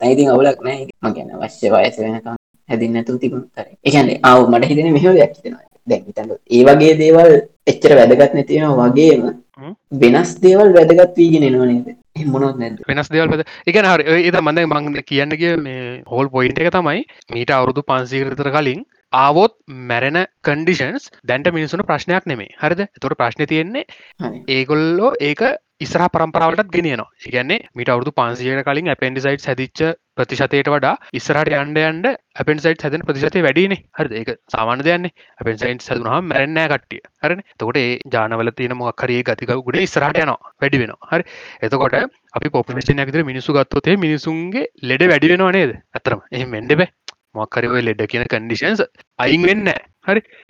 තයිතින් 0.00 0.34
අවුලක් 0.34 0.60
නෑ. 0.66 0.88
මගැන 1.02 1.32
වශ්‍ය 1.42 1.72
වයස 1.74 1.98
වෙනකම් 2.02 2.36
හැදින්න 2.68 3.00
ඇතු 3.00 3.18
තිබුණ 3.22 3.48
තර 3.54 3.66
එකන 3.84 4.14
ආව 4.22 4.40
මට 4.50 4.70
හිතන 4.70 4.92
මෙහම 4.96 5.18
දෙයක් 5.18 5.36
හිතෙනවා. 5.36 5.68
දැහිතන්න 5.86 6.32
ඒ 6.56 6.62
වගේ 6.68 6.96
දේවල් 7.02 7.32
එච්චර 7.72 7.94
වැදගත් 8.00 8.34
නැතිවෙන 8.36 8.74
වගේම 8.80 9.22
වෙනස් 10.02 10.34
දේවල් 10.44 10.74
වැදගත් 10.76 11.16
වීගෙන 11.20 11.46
එනවා 11.48 11.68
නේද? 11.70 11.88
මොනොත් 12.34 12.60
නැද 12.62 12.82
වෙනස් 12.90 13.10
දේවල් 13.14 13.42
එක 13.70 13.80
හර. 13.82 14.04
ඒද 14.18 14.38
මඳ 14.42 14.66
මං 14.66 15.00
කියන්නගේ 15.10 15.56
මේ 15.66 16.02
හෝල් 16.12 16.30
පොයින්ට 16.36 16.62
එක 16.62 16.72
තමයි 16.76 17.04
මීට 17.34 17.54
අවුරුදු 17.58 17.86
පන්සීකරතර 17.90 18.50
කලින් 18.56 18.84
ආවොත් 19.22 19.54
මැරෙන 19.90 20.20
කන්ඩිෂන්ස් 20.48 21.08
දැන්ට 21.30 21.54
මිනිසුන 21.58 21.86
ප්‍රශ්නයක් 21.90 22.28
නෙමේ 22.32 22.52
හරිද? 22.62 22.84
තොට 23.02 23.18
ප්‍රශ්න 23.22 23.48
තියෙන්නේ 23.52 23.84
ඒගොල්ලෝ 24.56 25.12
ඒක 25.30 25.42
ඉස්රහ 25.80 26.06
පරම්පරාවටත් 26.08 26.70
ගෙනියනවා 26.70 27.10
ඒගන්නේ 27.24 27.58
මිට 27.72 27.90
අවුදු 27.90 28.12
පන්සියට 28.12 28.62
කලින් 28.64 28.88
අපපෙන්ඩිසයිට් 28.88 29.44
හැදිච්ච 29.44 29.82
ප්‍රතිශතයට 30.16 30.68
වඩා 30.68 30.94
ඉස්රට 31.12 31.50
අන්ඩ 31.54 31.78
අන්ඩ 31.80 32.06
අපපෙන්සයිට් 32.36 32.82
හැදන 32.82 33.04
ප්‍රතිශතය 33.04 33.42
වැඩිනේ 33.42 33.78
හරි 33.94 34.18
ඒක 34.20 34.30
සාමාන 34.48 34.82
දෙයන්නේ. 34.82 35.12
අපපෙන්සයින්් 35.38 35.78
සදුනහම 35.80 36.26
මැරෙන්නෑ 36.26 36.70
කට්ටිය. 36.72 37.02
හරන? 37.22 37.42
තකොට 37.54 37.78
ඒ 37.78 37.92
ජානවල 38.08 38.50
තියෙන 38.52 38.74
මොක්කරේ 38.76 39.20
ගතික 39.22 39.52
ගුඩ 39.60 39.78
ඉස්රට 39.78 40.18
යනවා. 40.18 40.52
වැඩි 40.56 40.82
වෙන 40.82 40.94
හරි? 41.06 41.24
එතකොට 41.62 41.96
අපි 42.34 42.50
පොපිේෂන් 42.50 43.04
ඇතිර 43.04 43.24
මිනිසු 43.24 43.54
ගත්තොතේ 43.54 43.96
මිනිසුන්ගේ 43.98 44.66
ලෙඩ 44.84 45.06
වැඩි 45.06 45.32
වෙනවා 45.34 45.52
නේද? 45.52 45.74
ඇතරම 45.94 46.26
එහ 46.32 46.44
මෙන්ඩබ 46.48 46.84
මොක්කරව 47.34 47.78
ලෙඩ 47.82 48.04
කියන 48.06 48.26
කන්ඩිෂන්ස් 48.26 48.82
අයින් 49.18 49.42
වෙන්න 49.44 49.74
හරි? 50.04 50.20
ඒවයි 50.20 50.47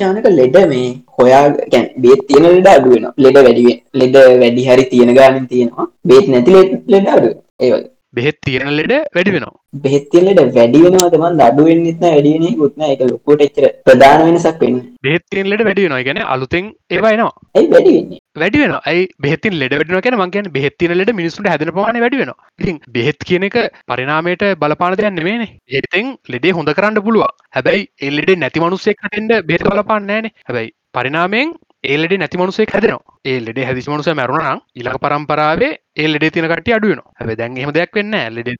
චානක 0.00 0.26
ලෙඩ 0.38 0.56
මේ. 0.70 0.88
හොයා 1.18 1.44
ගැන් 1.72 1.86
බේත් 2.02 2.20
තියෙන 2.28 2.48
ලෙඩ 2.48 2.68
අඩුවෙන 2.68 3.06
ලෙඩ 3.18 3.38
වැඩිුවෙන් 3.46 3.78
ලෙඩ 3.94 4.16
වැඩි 4.42 4.66
හරි 4.68 4.84
තියෙන 4.92 5.14
ගානින් 5.18 5.46
තියෙනවා. 5.52 5.86
බේත් 6.04 6.26
නැති 6.28 6.52
ලෙඩ 6.94 7.08
අඩු 7.16 7.30
ඒවගේ 7.60 7.97
බෙහෙත් 8.14 8.36
තියෙන 8.40 8.70
ලෙඩ 8.70 8.92
වැඩි 9.14 9.32
වෙනවා. 9.34 9.54
බෙහෙත්තිලට 9.76 10.40
වැඩි 10.54 10.78
වෙනවාතම 10.84 11.24
දඩුවෙන් 11.32 11.82
න්න 11.82 11.98
වැඩියෙන 12.04 12.56
ගුත්න 12.56 12.84
එක 12.86 13.02
ලොකොට 13.02 13.44
එච්චර 13.46 13.66
ප්‍රධාන 13.84 14.24
වෙනසක් 14.26 14.62
වෙන්න 14.62 14.78
බෙත්තිෙන් 15.02 15.50
ලෙඩ 15.50 15.64
වැඩි 15.64 15.84
වෙනවා. 15.84 16.02
ගැන 16.02 16.20
අලුතෙන් 16.26 16.70
ඒවායනවා 16.90 17.32
ඇයි 17.54 17.68
වැඩිවෙන්නේ 17.68 18.20
වැඩි 18.36 18.62
වෙන 18.62 18.74
ඇයි 18.82 19.04
බෙත්තින් 19.18 19.58
ලෙඩ 19.58 19.74
වැඩන 19.74 20.00
කියෙන 20.00 20.18
මංගේන 20.18 20.50
බෙත්තින 20.50 20.96
ලෙඩ 20.96 21.12
මිනිසුට 21.12 21.50
හැදන 21.52 21.72
පහන 21.72 22.00
වැඩි 22.00 22.22
වෙන 22.22 22.34
ඉතින් 22.58 22.80
බෙහෙත් 22.88 23.28
කියන 23.30 23.48
එක 23.50 23.60
පරිනාමයට 23.86 24.48
බලපාන 24.58 24.98
දෙයන්න 24.98 25.22
මේන 25.22 25.46
ඒතෙන් 25.70 26.16
ලෙඩේ 26.28 26.56
හොඳ 26.58 26.74
කරන්න 26.74 27.00
පුළුව 27.02 27.28
හැබැයි 27.50 27.88
එල්ලෙඩ 28.02 28.36
නැති 28.38 28.64
මනුස්සෙක්ටෙන්ට 28.64 29.38
බෙත් 29.44 29.68
බලපාන්න 29.68 30.12
නෑන 30.12 30.34
හැබැයි 30.42 30.76
පරිනාමයෙන් 30.94 31.56
ඒලෙඩ 31.84 32.12
නැති 32.14 32.38
මනුසේ 32.38 32.66
හැදෙනවා. 32.66 33.14
ඒ 33.24 33.38
ලෙඩ 33.40 33.58
හැදිසි 33.60 33.90
මනුස 33.90 34.08
මැරුණනම් 34.10 34.60
ඉලක 34.74 34.96
පරම්පරාවේ 34.98 35.70
ඒ 35.98 36.08
ලෙඩ 36.08 36.26
තින 36.34 36.48
කට 36.50 36.74
අඩුවන 36.74 37.00
හැබ 37.18 37.30
දැන් 37.38 37.56
එහම 37.60 37.70
දෙයක් 37.76 37.96
වෙන්න 37.98 38.18
ලෙඩ 38.34 38.50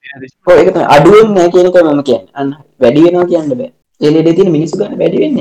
අඩුවෙන් 0.88 1.28
නෑ 1.34 1.50
කියනක 1.54 1.76
මම 1.82 2.00
කියන්න. 2.08 2.24
අන්න 2.34 2.50
වැඩි 2.80 3.04
වෙනවා 3.04 3.26
කියන්න 3.32 3.52
බෑ. 3.52 3.70
එලෙඩ 4.00 4.30
තින 4.38 4.50
මිනිසු 4.56 4.80
ගන්න 4.80 4.98
වැඩි 5.02 5.22
වෙන්න 5.22 5.38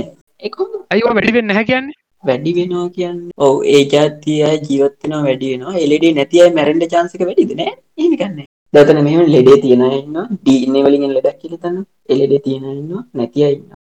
අයිවා 0.92 1.16
වැඩි 1.18 1.34
වෙන්න 1.38 1.56
හැ 1.58 1.66
කියන්නේ. 1.70 1.98
වැඩි 2.24 2.54
වෙනවා 2.58 2.90
කියන්න 2.90 3.24
ඔව 3.40 3.56
ඒ 3.68 3.82
ජාතිය 3.94 4.44
ජීවත්වනවා 4.68 5.24
වැඩි 5.24 5.52
වෙනවා. 5.54 5.80
එලෙඩේ 5.86 6.14
නැතියි 6.20 6.52
මැරෙන්ඩ 6.52 6.88
චාන්සක 6.94 7.26
වැඩිද? 7.30 7.58
නෑ. 7.62 7.74
ඒකන්න 7.98 8.46
දතන 8.74 9.02
මෙම 9.04 9.34
ලෙඩේ 9.34 9.58
තියෙනන්න 9.64 10.16
ඩීන්නේ 10.36 10.86
වලින් 10.86 11.12
ලෙඩක් 11.14 11.42
කියලතන්න 11.42 11.78
එලෙඩ 12.10 12.34
තියෙනන්න 12.44 13.04
නැතියන්න 13.14 13.77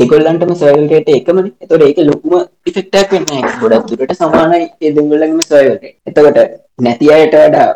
දෙකොල්ලන්ටම 0.00 0.52
සොයල්ට 0.54 1.10
එකමන 1.10 1.46
තොට 1.68 1.82
ඒක 1.82 2.00
ලොකුම 2.04 2.34
ඉෆෙක්ටක් 2.66 3.12
වෙන්න 3.12 3.46
ගොඩක් 3.60 3.86
තුරට 3.90 4.12
සමානයි. 4.14 4.66
එදගොල්ලගම 4.82 5.40
සොයල්ට 5.42 5.86
එතකොට 6.06 6.38
නැති 6.78 7.12
අයට 7.12 7.36
වඩා 7.36 7.68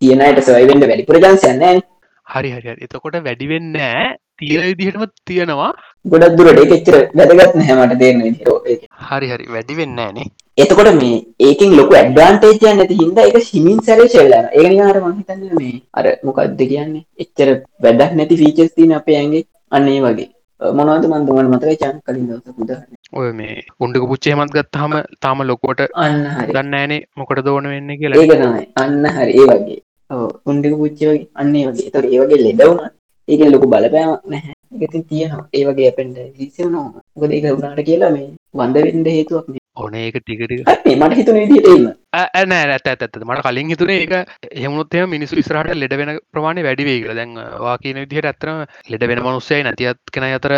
තියෙනයට 0.00 0.42
සොයවෙන්න 0.48 0.84
වැඩිපුර 0.84 1.18
ජන්සයන්න 1.18 1.80
හරි 2.26 2.50
හරි 2.50 2.76
එතකොට 2.80 3.16
වැඩිවෙන්න 3.24 3.72
තිය 4.38 4.58
විදිහටම 4.60 5.04
තියෙනවා. 5.24 5.72
ගොඩක් 6.04 6.36
දුරට 6.38 6.74
එච්චර 6.76 6.98
වැදගත් 7.14 7.56
නැහැමට 7.56 7.98
දෙන්න 8.02 8.20
හරි 9.08 9.28
හරි. 9.32 9.46
වැඩි 9.54 9.78
වෙන්න 9.80 9.96
නේ. 9.96 10.28
එතකොට 10.58 10.92
මේ 11.00 11.22
ඒකින් 11.40 11.76
ලොක 11.78 11.96
ඇඩ්වාන්ටේජය 12.00 12.74
නැති 12.74 13.00
හිද 13.00 13.18
එක 13.24 13.40
හිමින් 13.48 13.80
සැරේ 13.88 14.12
ශෙල්ලන 14.16 14.52
ඒනිකාර 14.52 15.00
මහිතන්න 15.00 15.48
මේ 15.56 15.80
අර 15.94 16.06
මොකක්ද 16.22 16.60
කියන්නේ? 16.60 17.04
එච්චර 17.18 17.48
වැදක් 17.80 18.16
නැති 18.20 18.40
ෆීචස් 18.42 18.76
තින 18.76 18.96
අපේ 19.00 19.18
ඇගේ 19.22 19.44
අන්නේ 19.72 20.00
වගේ 20.06 20.30
මොනවද 20.70 21.04
මන්දුමන් 21.08 21.48
මතක 21.50 21.72
චාන් 21.80 21.96
කලින් 22.06 22.26
දවස 22.28 22.56
පුද 22.58 22.70
ඔය 23.12 23.28
මේ 23.32 23.54
උන්ඩක 23.80 24.04
පුච්චේ 24.10 24.34
මත් 24.36 24.54
ගත්තාම 24.56 24.92
තාම 25.20 25.42
ලොකොට 25.42 25.80
අන්න 25.96 26.18
ගන්න 26.48 26.74
ෑනේ 26.74 27.00
මොකට 27.16 27.44
දෝන 27.44 27.68
වෙන්න 27.72 27.92
කියලා. 28.00 28.20
ඒකනයි 28.20 28.66
අන්න 28.76 29.06
හරි. 29.16 29.32
ඒ 29.34 29.46
වගේ. 29.50 29.78
උන්ඩක 30.46 30.74
පුච්චේ 30.82 31.08
වගේ. 31.10 31.30
අන්නේ 31.34 31.64
වගේ. 31.68 31.90
තොර 31.94 32.04
ඒවගේ 32.06 32.42
ලෙඩවුණ 32.46 32.82
ඒක 33.28 33.42
ලොකු 33.54 33.72
බලපෑමක් 33.72 34.22
නැහැ. 34.26 34.54
එකති 34.80 35.02
තියෙනවා. 35.10 35.48
ඒ 35.52 35.64
වගේ 35.68 35.90
අපෙන්ට 35.92 36.22
සිසනවා 36.36 36.86
ගොද 37.16 37.32
ඒක 37.32 37.50
වුණට 37.50 37.82
කියලා 37.88 38.14
මේ 38.16 38.28
වන්ද 38.54 38.86
වෙන්ඩ 38.86 39.12
හේතුවක් 39.16 39.46
ඕන 39.76 39.94
ඒක 39.94 40.16
ටිකට 40.18 40.52
මට 40.92 41.16
හිතුන 41.16 41.36
විදිටන්න 41.36 41.86
ඇනෑ 42.12 42.72
ඇත 42.72 42.88
ඇත 42.88 43.16
මට 43.20 43.44
කලින් 43.46 43.70
හිතුනේ 43.72 43.96
ඒක 43.98 44.12
එහමුණොත්තය 44.52 45.04
මිනිසු 45.08 45.38
ඉස්රහට 45.40 45.72
ලෙඩ 45.74 45.96
වෙන 45.96 46.12
ප්‍රමාණය 46.30 46.64
වැඩිවේ 46.64 46.98
කියලා. 46.98 47.16
දැන් 47.16 47.32
වා 47.58 47.76
කියන 47.78 48.02
විදිහට 48.02 48.28
ඇත්තන 48.28 48.66
ලෙඩ 48.88 49.08
වෙන 49.08 49.22
මනුස්සයයි 49.22 49.64
නැතිත් 49.64 50.12
කෙන 50.12 50.28
අතර 50.30 50.56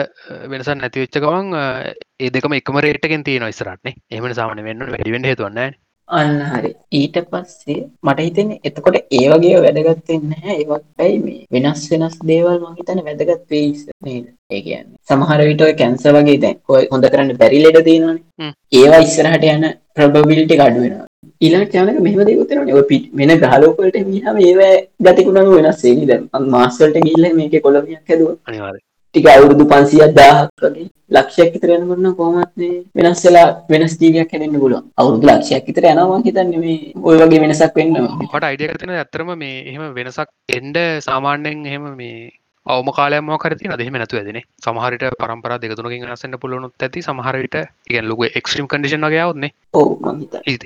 වෙනස 0.50 0.72
නැතිවෙච්ච 0.74 1.20
ගමන් 1.20 1.54
ඒ 1.56 2.30
දෙකම 2.30 2.58
එකම 2.58 2.80
රේට්කෙන් 2.80 3.24
තියෙන 3.24 3.48
ඉස්රටනේ 3.48 3.94
එහම 4.10 4.30
සාමන 4.34 4.64
වෙන්න 4.64 4.86
වැඩිවෙන්න 4.88 5.30
හතුවන්න 5.30 5.78
අන්න 6.08 6.40
හරි. 6.48 6.70
ඊට 6.92 7.16
පස්සේ 7.30 7.76
මට 8.02 8.24
හිතෙන්නේ 8.26 8.60
එතකොට 8.68 8.96
ඒ 8.96 9.26
වගේ 9.32 9.60
වැදගත් 9.64 10.10
වෙන්නේ 10.10 10.28
නැහැ 10.32 10.56
ඒවත් 10.62 11.04
ඇයි 11.04 11.18
මේ 11.24 11.46
වෙනස් 11.54 11.84
වෙනස් 11.92 12.18
දේවල් 12.30 12.58
මම 12.58 12.76
හිතන්නේ 12.78 13.06
වැදගත් 13.08 13.50
වෙයි 13.50 13.70
නේද? 14.06 14.26
ඒ 14.50 14.60
කියන්නේ. 14.66 14.98
සමහර 15.08 15.40
විට 15.48 15.64
ඔය 15.66 15.74
කැන්සර් 15.80 16.14
වගේ 16.18 16.38
දැන් 16.44 16.60
ඔය 16.68 16.84
හොඳ 16.92 17.08
කරන්න 17.12 17.40
බැරි 17.42 17.64
ලෙඩ 17.64 17.80
තියෙනවානේ 17.88 18.52
ඒවා 18.72 19.02
ඉස්සරහට 19.06 19.50
යන 19.54 19.66
probability 19.96 20.60
අඩු 20.60 20.86
වෙනවා. 20.86 21.06
ඊළඟට 21.40 21.76
යනක 21.82 22.00
මෙහෙම 22.06 22.24
දේකුත් 22.30 22.50
වෙනවානේ. 22.50 22.74
ඔය 22.80 23.00
වෙන 23.20 23.36
ග්‍රහ 23.42 23.60
ලෝක 23.62 23.78
වලට 23.82 24.08
ගියාම 24.14 24.42
ඒවා 24.48 24.72
ගතිගුණ 25.06 25.54
වෙනස් 25.58 25.86
වෙන්නේ 25.86 26.10
දැන් 26.10 26.50
මාස් 26.56 26.82
වලට 26.82 27.06
ගිහිල්ලා 27.06 27.38
මේකේ 27.40 27.64
කොළඹියක් 27.66 28.12
හැදුවා. 28.12 28.36
අනිවාර්යයෙන් 28.48 28.90
ටික 29.14 29.26
අවුරුදු 29.30 29.64
පන්සිය 29.70 30.04
දාහක් 30.18 30.62
වගේ 30.62 30.86
ලක්ෂයක් 31.10 31.50
විතර 31.54 31.70
යනකොන්න 31.74 32.14
කොහොමත් 32.18 32.52
මේ 32.60 32.78
වෙනස් 32.98 33.20
වෙලා 33.26 33.48
වෙනස් 33.72 33.94
ජීවියක් 34.00 34.32
හැදෙන්න 34.34 34.56
පුළුවන්. 34.62 34.86
අවුරුදු 35.00 35.28
ලක්ෂයක් 35.28 35.66
විතර 35.68 35.84
යනවා 35.90 36.06
මං 36.12 36.24
හිතන්නේ 36.26 36.62
මේ 36.62 36.78
ওই 37.08 37.16
වගේ 37.20 37.42
වෙනසක් 37.44 37.76
වෙන්නවා. 37.78 38.16
මට 38.20 38.48
අයිඩියා 38.48 38.72
එකක් 38.72 38.80
තියෙනවා. 38.80 39.02
ඇත්තටම 39.02 39.30
මේ 39.42 39.56
එහෙම 39.70 39.84
වෙනසක් 39.98 40.28
එන්න 40.56 40.74
සාමාන්‍යයෙන් 41.08 41.66
එහෙම 41.70 41.86
මේ 42.00 42.16
අවම 42.66 42.88
කාලයම 42.98 43.30
කරති 43.38 43.70
අදෙම 43.70 43.98
නැතු 44.00 44.18
ඇදන 44.18 44.40
සමහරට 44.64 45.04
පරම්පර 45.22 45.52
දෙකතුනකින් 45.62 46.06
නසන්න 46.08 46.38
පුලනුත් 46.42 46.84
ඇති. 46.84 47.06
සමහරට 47.08 47.56
ඉගන් 47.90 48.08
ලොක 48.10 48.24
එක්ස්ට්‍රීම් 48.30 48.66
කඩිෂන් 48.66 49.10
ගයවත්න්නේ 49.14 49.50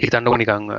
හිතන්නක 0.03 0.37
නිකං 0.43 0.71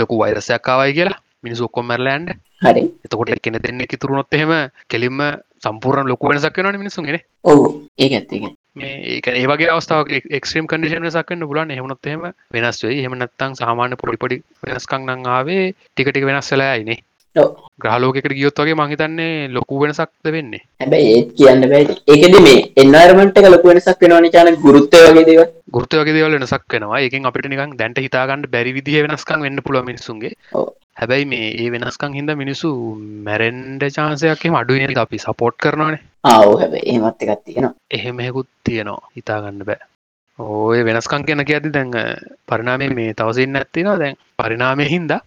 ලොකු 0.00 0.22
වෛරසයක් 0.22 0.62
කාවයි 0.62 0.96
කියලා 0.98 1.18
මිනිස් 1.44 1.60
ඔක්කොමරලෑන්ඩ 1.60 2.30
හරි. 2.62 2.82
එතකොට 3.04 3.34
එකන 3.36 3.58
දෙන්න 3.64 3.84
එකතුරුණොත් 3.84 4.34
එහෙම 4.34 4.52
කෙලින්ම 4.88 5.20
සම්පූර්ණ 5.62 6.10
ලොකු 6.12 6.30
වෙනසක් 6.30 6.58
වෙනවනේ 6.58 6.82
මිනිස්සුන්ගේ 6.82 7.16
නේ. 7.16 7.24
ඔව් 7.44 7.60
ඒක 7.98 8.12
ඇත්ත 8.12 8.32
ඒක. 8.32 8.56
මේ 8.76 8.94
ඒක 9.14 9.28
ඒ 9.32 9.46
වගේ 9.50 9.70
අවස්ථාවක් 9.74 10.14
එක්ස්ට්‍රීම් 10.30 10.70
කන්ඩිෂන් 10.70 11.04
වෙනසක් 11.04 11.34
වෙන්න 11.34 11.48
පුළුවන්. 11.48 11.70
එහෙම 11.70 11.92
එහෙම 12.04 12.24
වෙනස් 12.56 12.80
වෙයි. 12.84 13.00
එහෙම 13.02 13.18
නැත්නම් 13.18 13.58
සාමාන්‍ය 13.60 14.00
පොඩි 14.02 14.22
පොඩි 14.24 14.42
වෙනස්කම් 14.64 15.06
නම් 15.06 15.30
ආවේ 15.36 15.64
ටික 15.72 16.10
ටික 16.10 16.28
වෙනස් 16.30 16.50
වෙලා 16.54 16.72
යයිනේ. 16.76 17.00
ග්‍රහලෝකෙකට 17.82 18.34
ගියොත් 18.38 18.60
වගේ 18.62 18.76
මං 18.76 18.90
හිතන්නේ 18.92 19.48
ලොකු 19.56 19.80
වෙනසක්ද 19.82 20.30
වෙන්නේ. 20.36 20.62
හැබැයි 20.80 21.12
ඒත් 21.14 21.30
කියන්න 21.38 21.66
බෑ. 21.72 21.96
ඒකෙදි 22.12 22.40
මේ 22.46 22.58
එක 22.76 23.50
ලොකු 23.54 23.70
වෙනසක් 23.70 24.02
වෙනවනේ 24.04 24.34
චාන 24.36 24.56
ගුරුත්වය 24.64 25.02
වගේ 25.08 25.26
දේවල්. 25.28 25.46
ගුරුත්වය 25.74 26.02
වගේ 26.02 26.16
දේවල් 26.18 26.38
වෙනසක් 26.38 26.74
වෙනවා. 26.74 27.00
ඒකෙන් 27.00 27.30
අපිට 27.30 27.50
නිකන් 27.52 27.76
දැන්ට 27.80 28.02
හිතා 28.06 28.26
ගන්න 28.26 28.50
බැරි 28.54 28.76
විදිහේ 28.78 29.06
වෙනස්කම් 29.06 29.46
වෙන්න 29.46 29.64
පුළුවන් 29.66 29.88
මිනිස්සුන්ගේ. 29.90 30.32
හැබැයි 30.98 31.26
මේ 31.32 31.48
ඒ 31.62 31.68
වෙනස්කම් 31.72 32.16
හින්දා 32.18 32.36
මිනිස්සු 32.40 32.70
මැරෙන්ඩ 33.26 33.84
චාන්සයක් 33.96 34.42
එහෙම 34.44 34.56
අඩු 34.60 34.78
වෙන 34.78 34.98
අපි 35.04 35.18
සපෝට් 35.18 35.56
කරනවානේ. 35.62 36.02
ආ 36.24 36.40
ඔව් 36.40 36.54
හැබැයි 36.62 36.88
එහෙමත් 36.90 37.22
එකක් 37.24 37.44
තියෙනවා. 37.44 37.74
එහෙම 37.90 38.20
එකකුත් 38.20 38.50
තියෙනවා. 38.64 39.00
හිතා 39.16 39.38
ගන්න 39.42 39.68
බෑ. 39.68 39.80
ඔය 40.38 40.84
වෙනස්කම් 40.84 41.22
කියන 41.28 41.44
කියද්දි 41.44 41.72
දැන් 41.72 41.94
පරිණාමයේ 42.46 42.90
මේ 42.90 43.14
තවසින් 43.14 43.52
නැත්තිනවා 43.52 43.98
දැන් 43.98 44.20
පරිණාමයේ 44.38 44.88
හින්දා 44.88 45.20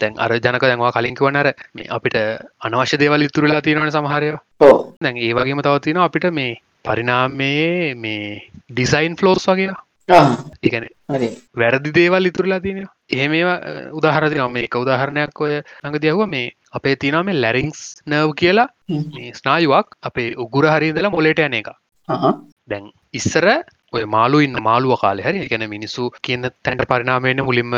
දැන් 0.00 0.18
අර 0.18 0.32
ජනක 0.36 0.62
දැන්වා 0.62 0.92
කලින් 0.92 1.14
කිව්වන 1.14 1.36
අර 1.36 1.48
මේ 1.74 1.88
අපිට 1.90 2.16
අනවශ්‍ය 2.60 2.98
දේවල් 2.98 3.28
ඉතුරු 3.28 3.48
වෙලා 3.48 3.62
තියෙනවනේ 3.62 3.94
සමහර 3.96 4.22
ඒවා. 4.22 4.44
ඔව්. 4.60 4.76
දැන් 5.00 5.16
ඒ 5.18 5.32
වගේම 5.34 5.62
තව 5.62 5.78
තියෙනවා 5.80 6.08
අපිට 6.10 6.28
මේ 6.32 6.52
පරිණාමයේ 6.84 7.94
මේ 7.96 8.26
ඩිසයින් 8.70 9.16
ෆ්ලෝස් 9.16 9.48
වගේ. 9.48 9.72
ඒ 10.08 10.68
කියන්නේ 10.68 10.90
හරි. 11.10 11.28
වැරදි 11.56 11.94
දේවල් 11.94 12.26
ඉතුරුලා 12.26 12.60
තියෙනවා. 12.60 12.94
එහෙම 13.10 13.32
ඒවා 13.32 13.58
උදාහරණ 13.98 14.32
දෙනවා. 14.32 14.54
මේක 14.56 14.74
උදාහරණයක් 14.76 15.40
ඔය 15.40 15.52
ළඟදී 15.54 16.12
අහුවා 16.12 16.32
මේ 16.34 16.46
අපේ 16.72 16.96
තියෙනවා 16.96 17.26
මේ 17.28 17.40
ලැරින්ග්ස් 17.40 17.82
නර්ව් 18.06 18.32
කියලා 18.34 18.68
ස්නායුවක් 19.34 19.94
අපේ 20.02 20.28
උගුර 20.36 20.66
හරිය 20.66 20.90
ඉඳලා 20.90 21.14
මොලේට 21.16 21.44
යන 21.46 21.60
එක. 21.60 21.70
දැන් 22.68 22.90
ඉස්සර 23.12 23.46
ඔය 23.92 24.04
මාලු 24.06 24.38
ඉන්න 24.40 24.56
මාළුව 24.62 25.00
කාලේ 25.00 25.24
හරි 25.24 25.48
ගැන 25.48 25.64
මිනිස්සු 25.68 26.10
කියන 26.22 26.48
තැන්ට 26.64 26.84
පරිනාමයන 26.88 27.42
මුලින්ම 27.44 27.74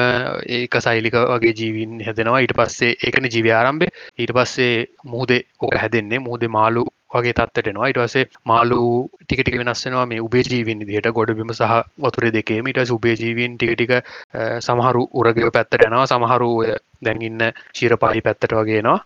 ඒක 0.56 0.76
සයිලික 0.80 1.16
වගේ 1.32 1.54
ජීවින් 1.60 1.94
හැදෙනවා 2.06 2.42
ඊට 2.44 2.54
පස්සේ 2.56 2.92
ඒකන 3.00 3.26
ජීවි 3.26 3.50
ආරම්භය 3.52 3.88
ඊට 4.18 4.32
පස්සේ 4.36 4.74
මුහදේ 5.06 5.40
ඕක 5.60 5.74
හැදෙන්නේ 5.82 6.24
මුහදේ 6.28 6.54
මාලු 6.58 6.84
වගේ 7.14 7.34
තත්වටෙනවා 7.34 7.90
ඉට 7.90 7.98
වසේ 7.98 8.24
මාලු 8.44 8.80
ටිකටික 9.24 9.58
වෙනස්සෙනවා 9.60 10.06
මේ 10.06 10.20
උබේ 10.20 10.44
ජීවින් 10.44 10.82
දිහට 10.82 11.10
ගොඩබිම 11.10 11.52
සහ 11.52 11.74
වතුර 11.98 12.26
දෙකේ 12.30 12.62
මිට 12.62 12.80
සුබේ 12.84 13.16
ජීවින් 13.16 13.56
ටිකටික 13.56 13.92
සමහරු 14.60 15.04
උරගව 15.14 15.50
පැත්තට 15.50 15.86
යනවා. 15.88 16.06
සමහරු 16.06 16.50
දැන්ඉන්න 17.04 17.42
ශිරපාහි 17.74 18.24
පැත්තට 18.26 18.54
වගේනවා 18.54 18.98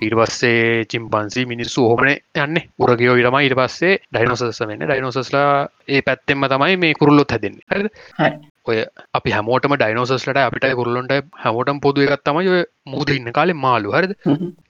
ඊට 0.00 0.16
පස්සේ 0.18 0.86
චිම්පන්සි 0.86 1.46
මිනිස්සු 1.46 1.88
හෝමන 1.88 2.12
යන්න. 2.12 2.62
උරගයෝ 2.78 3.18
විරම 3.18 3.38
ඊට 3.40 3.58
පස්සේ 3.58 3.98
ඩයිනොසස් 4.08 4.62
වෙන්න. 4.62 4.86
ඩයිනොසස්ලා 4.86 5.50
ඒ 5.88 6.02
පැත්තෙම 6.02 6.48
තමයි 6.48 6.76
මේ 6.76 6.94
කුරුල්ලොත් 6.94 7.30
හැදන්නේ. 7.30 7.66
හරි. 7.70 8.51
ඔය 8.66 8.76
අපි 9.14 9.30
හැමෝටම 9.30 9.74
ඩයිනෝසස්ලට 9.74 10.38
අපිට 10.40 10.66
කුරල්ලොන්ට 10.78 11.14
හැමෝටම් 11.42 11.78
පොදුව 11.80 12.04
එකත් 12.06 12.24
තමයි 12.24 12.50
ඔය 12.50 12.60
මුූද 12.86 13.10
ඉන්න 13.10 13.32
කාලෙ 13.32 13.54
මාලු 13.56 13.94
හරිද? 13.94 14.12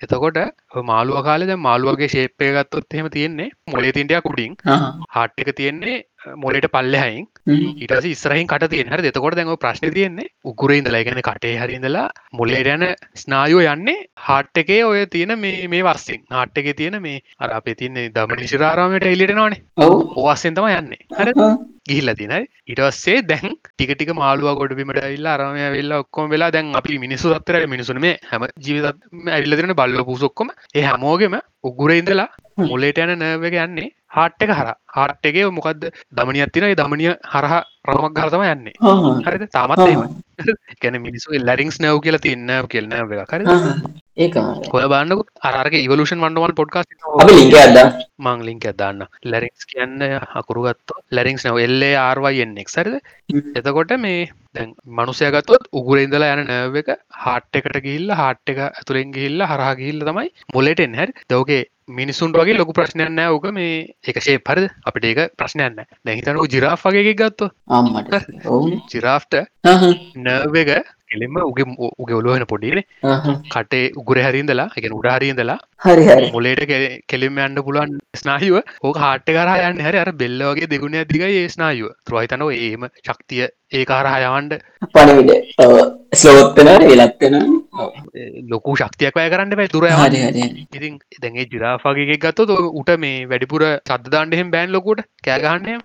එතකොට 0.01 0.39
මාළුව 0.85 1.19
කාලෙද 1.23 1.53
මාළුවගේ 1.59 2.09
ශේපය 2.09 2.49
ගත්තොත් 2.57 2.97
එහෙම 2.97 3.11
තියෙන්නේ 3.11 3.51
මොලේ 3.69 3.93
තින්ටයක් 3.93 4.25
කුඩින් 4.25 4.57
හට් 5.15 5.45
එක 5.45 5.53
තියෙන්නේ 5.55 5.99
මොලට 6.37 6.69
පල්ලහයින් 6.69 7.27
ඊටස 7.77 8.07
ඉස්රහින් 8.07 8.47
කට 8.47 8.71
තියෙන. 8.71 8.89
හරි 8.89 9.11
එතකොට 9.11 9.37
දැඟ 9.37 9.57
ප්‍රශ්න 9.57 9.91
තියෙන්නේ 9.91 10.31
උකුරේ 10.45 10.79
ඉඳලා 10.79 11.03
ගැන 11.03 11.23
කටේ 11.23 11.55
හරිඳලා 11.57 12.07
මොලේට 12.33 12.69
යන 12.69 12.87
ස්නායෝ 13.17 13.65
යන්නේ 13.67 13.99
හට් 14.21 14.65
එකේ 14.65 14.81
ඔය 14.85 15.05
තියෙන 15.09 15.37
මේ 15.39 15.69
මේ 15.69 15.83
වස්සෙන් 15.83 16.25
හට් 16.33 16.65
එක 16.65 16.73
තියෙන 16.77 17.01
මේ 17.01 17.21
අර 17.39 17.59
අපේ 17.59 17.75
තියන්නේ 17.75 18.09
දම 18.11 18.39
නිශිරාරාමයට 18.39 19.07
එලිටනවානේ 19.07 19.63
ඔවස්සෙන් 20.19 20.55
තම 20.55 20.73
යන්නේ. 20.73 21.03
හර 21.13 21.33
ගිහිල්ල 21.85 22.11
තිනයි 22.15 22.41
ඉටස්සේ 22.67 23.23
දැන් 23.25 23.55
ටිකටික 23.55 24.11
මාළුව 24.15 24.59
ගොඩබිමට 24.59 25.01
ඉල්ල 25.09 25.27
අරමය 25.29 25.65
වෙල්ල 25.73 25.95
ඔක්කොම 25.97 26.31
වෙලා 26.31 26.51
දැන් 26.51 26.69
අපි 26.75 26.99
මිනිසු 26.99 27.35
අත්තර 27.35 27.59
මිනිසුන 27.67 27.99
මේ 28.01 28.15
හැම 28.31 28.47
ජීවිත 28.59 29.03
ඇල්ල 29.31 29.57
දෙන 29.59 29.75
බල්ල 29.75 30.05
පුසොක්කොම 30.05 30.53
ඒ 30.75 30.85
හැමෝගෙම 30.89 31.37
උගුර 31.65 31.93
ඉඳලා 31.93 32.29
මුලේට 32.63 32.99
යන 32.99 33.15
නෑවක 33.17 33.57
යන්නේ 33.59 33.89
හාට් 34.13 34.45
එක 34.45 34.53
හර 34.53 34.69
හාට් 34.91 35.25
එකේ 35.25 35.49
මොකක්ද 35.51 35.89
දමනියත් 36.13 36.53
තින 36.53 36.69
දමනිය 36.75 37.13
හරහ 37.27 37.55
රමක් 37.89 38.13
ගරතම 38.15 38.45
යන්නේ. 38.45 38.75
හරිද? 39.25 39.49
තාමත් 39.51 39.85
ගැන 40.81 41.01
මිනිසු 41.01 41.37
ලරිංස් 41.41 41.81
නැව් 41.81 42.01
කියලා 42.01 42.21
තින්න 42.21 42.57
කියල්න 42.69 42.97
කර 43.27 43.43
කොල 44.69 44.85
බන්නක 44.85 45.29
අරක 45.43 45.75
ඉවලෂන් 45.77 46.21
වන්ඩවල් 46.21 46.55
පොඩ්කස් 46.55 46.89
ලික 47.31 47.57
ඇද 47.57 47.79
මං 48.21 48.45
ලින්ක 48.45 48.67
ඇදන්න 48.67 49.07
ලැරික්ස් 49.25 49.65
කියන්න 49.65 50.05
අකුරුගත්ත 50.35 50.95
ලැරිංස් 51.11 51.47
නව 51.47 51.65
එල්ලේ 51.65 51.95
ආර්වයිෙන්ෙක් 51.99 52.69
සරිද 52.69 53.01
එතකොට 53.57 53.97
මේ 53.99 54.29
දැන් 54.55 54.75
මනුසයගත්තොත් 54.93 55.69
උගුරෙන්දලා 55.73 56.33
යන 56.35 56.47
නැව 56.47 56.77
එක 56.77 56.91
හාට් 57.19 57.61
එකට 57.61 57.79
ගිල්ල 57.81 58.13
හාට් 58.15 58.45
එක 58.47 58.65
ඇතුළෙන් 58.67 59.13
ගිල්ල 59.13 59.47
හරහා 59.47 59.75
ගිල්ල 59.77 60.05
තමයි 60.05 60.29
මොලෙටෙන් 60.55 60.99
හැරි 61.01 61.17
දෝගේ 61.27 61.63
මිනිසුන්ට 61.91 62.37
වගේ 62.37 62.57
ලොකු 62.57 62.73
ප්‍රශ්නයන්න 62.73 63.21
ඕක. 63.27 63.47
මේ 63.51 63.95
එකසේ 64.05 64.39
පරිද 64.41 64.69
අපිට 64.83 65.05
ඒක 65.05 65.21
ප්‍රශ්නයන්න 65.37 65.81
දැහිතනු 66.05 66.47
ජිරාෆ් 66.47 66.85
වගේ 66.87 67.15
ගත්තු 67.15 67.49
ජිරාෆ්ට 68.89 69.35
නව 70.19 70.57
එක 70.65 70.93
කෙලෙම 71.13 71.41
උගේ 71.43 71.67
උගේ 71.97 72.19
ඔලුවහෙන 72.19 72.47
පොඩිනේ 72.47 72.85
කටේ 73.51 73.85
උගුර 73.97 74.21
හරින්දලා 74.21 74.69
එක 74.75 74.91
උඩ 74.93 75.11
හරින්දලා 75.15 75.59
හරි 75.81 76.31
මුලේට 76.33 76.75
කෙලිම 77.09 77.41
යන්න 77.41 77.63
පුළුවන් 77.63 77.97
ස්නාහිව 78.17 78.59
ඕක 78.83 78.99
හාට්ට 78.99 79.33
කරා 79.33 79.57
යන්න 79.69 79.83
හරි 79.83 79.99
අර 79.99 80.13
බෙල්ල 80.15 80.47
වගේ 80.49 80.69
දෙගුණ 80.69 80.99
දිගයි 81.07 81.33
ඒ 81.33 81.49
ස්නායුව. 81.49 81.91
ත්‍රයිතනව 82.03 82.51
ඒම 82.59 82.87
ශක්තිය 83.01 83.47
ඒ 83.73 83.85
කාරහයවන්ඩ 83.85 84.53
පණවිඩ 84.95 85.31
ස්ලෝත්තන 86.15 86.71
වෙලත්වෙන 86.83 87.37
ලොකු 88.49 88.77
ශක්තියක් 88.77 89.17
වැය 89.17 89.31
කරන්න 89.31 89.57
පැ 89.57 89.69
තුර 89.69 89.89
ඉතින් 89.89 91.01
දැගේ 91.19 91.49
ජිරාාගේ 91.49 92.19
ගත්ත 92.19 92.59
උට 92.75 92.95
මේ 92.99 93.27
වැඩිපුර 93.27 93.65
සද්ධදාන්ඩහෙම 93.65 94.51
බෑන් 94.51 94.73
ලොකුට 94.73 95.05
කෑගහන්නය 95.23 95.77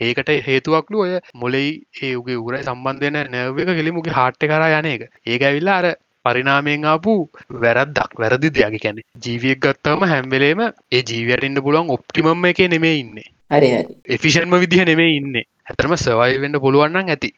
ඒකට 0.00 0.30
හේතුවක්ලු 0.46 1.02
ඔය 1.04 1.12
මොලෙයි 1.34 1.72
ඒගේ 2.02 2.38
උරයි 2.38 2.62
සම්බන්ධයන 2.62 3.18
නැව 3.30 3.60
එක 3.60 3.72
කෙලිමුගේ 3.72 4.12
හාට්ට 4.12 4.46
කර 4.46 4.64
යන 4.70 4.86
එක. 4.86 5.02
ඒක 5.26 5.42
ඇවිල්ලා 5.42 5.78
අර 5.78 5.88
පරිනාමයෙන් 6.24 6.84
ආපු 6.86 7.12
වැරද්දක් 7.58 8.12
වැරදි 8.16 8.50
දෙයක්. 8.50 8.76
කැන 8.78 8.98
ජීවියක් 9.20 9.60
ගත්තම 9.60 10.04
හැම්වෙලේම 10.06 10.60
ඒ 10.64 11.02
ජීවයටඉන්න 11.02 11.62
පුළුවන් 11.62 11.90
ඔප්ටිමම් 11.90 12.44
එක 12.46 12.60
නෙමේ 12.68 12.94
ඉන්නේ. 12.96 13.28
එෆිෂන්ම 14.08 14.54
විදිහ 14.56 14.84
නෙමේ 14.84 15.16
ඉන්න. 15.16 15.34
ඇතරම 15.64 15.94
සවයි 15.96 16.38
වෙන්න 16.40 16.60
පුළුවන්න්න 16.60 17.10
ඇති. 17.10 17.30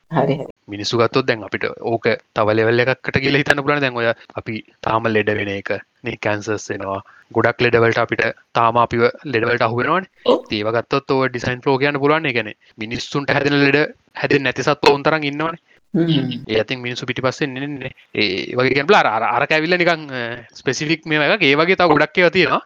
මිනිස්සු 0.69 1.01
ගත්තොත් 1.01 1.27
දැන් 1.27 1.43
අපිට 1.43 1.67
ඕක 1.85 2.07
තවලෙවල්ල 2.35 2.85
එකක්කට 2.85 3.19
කියල 3.19 3.41
හිතන්න 3.41 3.65
පුලන 3.65 3.81
දැන් 3.81 3.97
ඔය 3.97 4.09
අපි 4.11 4.63
තාම 4.83 5.09
ලෙඩ 5.09 5.33
වෙන 5.33 5.51
එක. 5.51 5.73
මේ 6.03 6.17
කැන්සස් 6.19 6.71
වෙනවා. 6.71 7.01
ගොඩක් 7.33 7.61
ලෙඩවලට 7.61 7.99
අපිට 7.99 8.25
තාම 8.53 8.77
අපිව 8.77 9.05
ලෙඩවලට 9.27 9.63
අහුවෙනවාන 9.63 10.09
ඒවගත්තොත් 10.53 11.13
ඩිසයින් 11.27 11.61
පලෝ 11.61 11.77
කියන්න 11.79 11.99
පුලන්න 11.99 12.27
එකන 12.27 12.51
මිනිස්සුන්ට 12.79 13.31
හැදෙන 13.31 13.57
ලෙඩ 13.61 13.79
හැද 14.17 14.35
නැතිසත් 14.41 14.85
ඔවුන්තරන් 14.85 15.25
ඉන්නවන 15.25 15.57
ඒතින් 15.95 16.81
මිනිසු 16.81 17.07
පිටි 17.07 17.23
පස්සෙන් 17.23 17.55
න්නේ 17.55 17.91
ඒ 18.15 18.29
වගේ 18.53 18.75
ගැම්පල 18.75 18.97
අර 18.97 19.07
අර 19.07 19.47
ඇවිල්ල 19.49 19.77
නිකං 19.77 20.09
ස්පෙසිෆික් 20.53 21.07
මේ 21.07 21.29
එක 21.29 21.43
ඒ 21.43 21.55
වගේ 21.55 21.77
තව 21.77 21.89
ගොඩක්කව 21.91 22.31
තියෙනවා. 22.31 22.63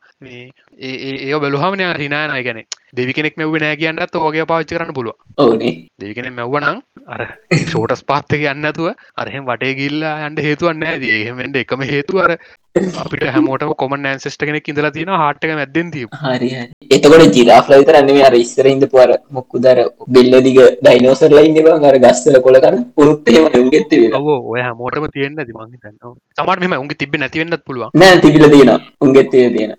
ඒ 0.81 1.35
බලහමන 1.37 1.83
රිනාන 1.95 2.33
ගැන 2.43 2.63
දෙවි 2.93 3.13
කෙනෙක් 3.13 3.37
මෙව 3.37 3.57
නෑ 3.57 3.77
කියන්නත් 3.77 4.17
ඔගේ 4.21 4.47
පාච්චි 4.47 4.75
කරන්න 4.75 4.95
පුළුව 4.95 5.17
ඕනේ. 5.39 5.75
දෙවි 5.95 6.15
කෙනෙ 6.15 6.31
මෙව්වනං 6.33 6.81
අර 7.07 7.23
ෂෝටස් 7.55 8.05
පාත්තක 8.05 8.47
යන්නතුව 8.47 8.89
අරහෙම 9.17 9.45
වටේ 9.45 9.75
ගිල්ලා 9.75 10.15
අන්ඩ 10.27 10.41
හේතුවන්න 10.41 10.87
ඇද 10.87 11.05
එහෙමෙන්ට 11.11 11.57
එකම 11.57 11.85
හේතු 11.85 12.23
අර 12.25 12.37
අපිට 12.75 13.25
හැමෝට 13.27 13.65
කොමන් 13.77 14.03
නෑන්සෙස්ට 14.03 14.43
කෙනෙක් 14.43 14.69
ඉඳලා 14.71 14.91
තියෙන 14.91 15.13
හට්ක 15.15 15.53
මැදෙන් 15.53 15.91
ති 15.91 16.03
හරි 16.23 16.51
එතකොට 16.91 17.37
ජිරාෆ්ල 17.37 17.75
විතර 17.75 17.99
අන්නේ 18.01 18.25
අර 18.25 18.35
ඉස්සර 18.35 18.67
ඉඳ 18.67 18.85
පුවර 18.87 19.13
මොක්කු 19.31 19.63
දර 19.65 19.81
බෙල්ල 20.09 20.35
දිග 20.47 20.59
ඩයිනෝසර්ලා 20.81 21.45
ඉන්නවා 21.49 21.79
අර 21.91 21.99
ගස්සල 21.99 22.39
කොල 22.41 22.61
කරන 22.61 22.85
පුරුත්තේම 22.95 23.49
උගෙත්ත 23.61 23.95
ඔය 24.21 24.61
හැමෝටම 24.61 25.09
තියෙන්න්න 25.09 25.43
දිමං 25.43 25.75
තන්න 25.77 26.15
සමට 26.37 26.61
මෙම 26.65 26.79
උන්ගේ 26.79 26.97
තිබ 26.97 27.17
නැතිවෙන්නත් 27.17 27.65
පුළුවන්. 27.65 27.91
නෑ 27.95 28.21
තිබිල 28.21 28.49
තියෙන 28.49 28.73
උන්ගෙත්තේ 29.01 29.49
තියෙන 29.51 29.75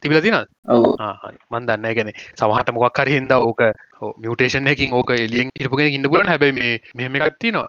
තිබිල 0.00 0.20
තින 0.20 0.38
මන් 1.50 1.66
දන්න 1.66 1.94
ගැන 1.94 2.12
සමහට 2.34 2.72
මොක් 2.72 2.98
හරි 2.98 3.18
හිද 3.18 3.36
ඕක 3.40 3.62
මියටේෂන් 4.18 4.66
එකින් 4.66 4.92
ඕක 4.92 5.10
එලියෙන් 5.12 5.50
ඉරපුගෙන 5.56 5.90
ඉන්න 5.90 6.08
පුලන් 6.08 6.28
හැබයි 6.28 6.52
මේ 6.52 6.74
මෙම 6.94 7.16
එකත්ති 7.18 7.50
නවා 7.50 7.68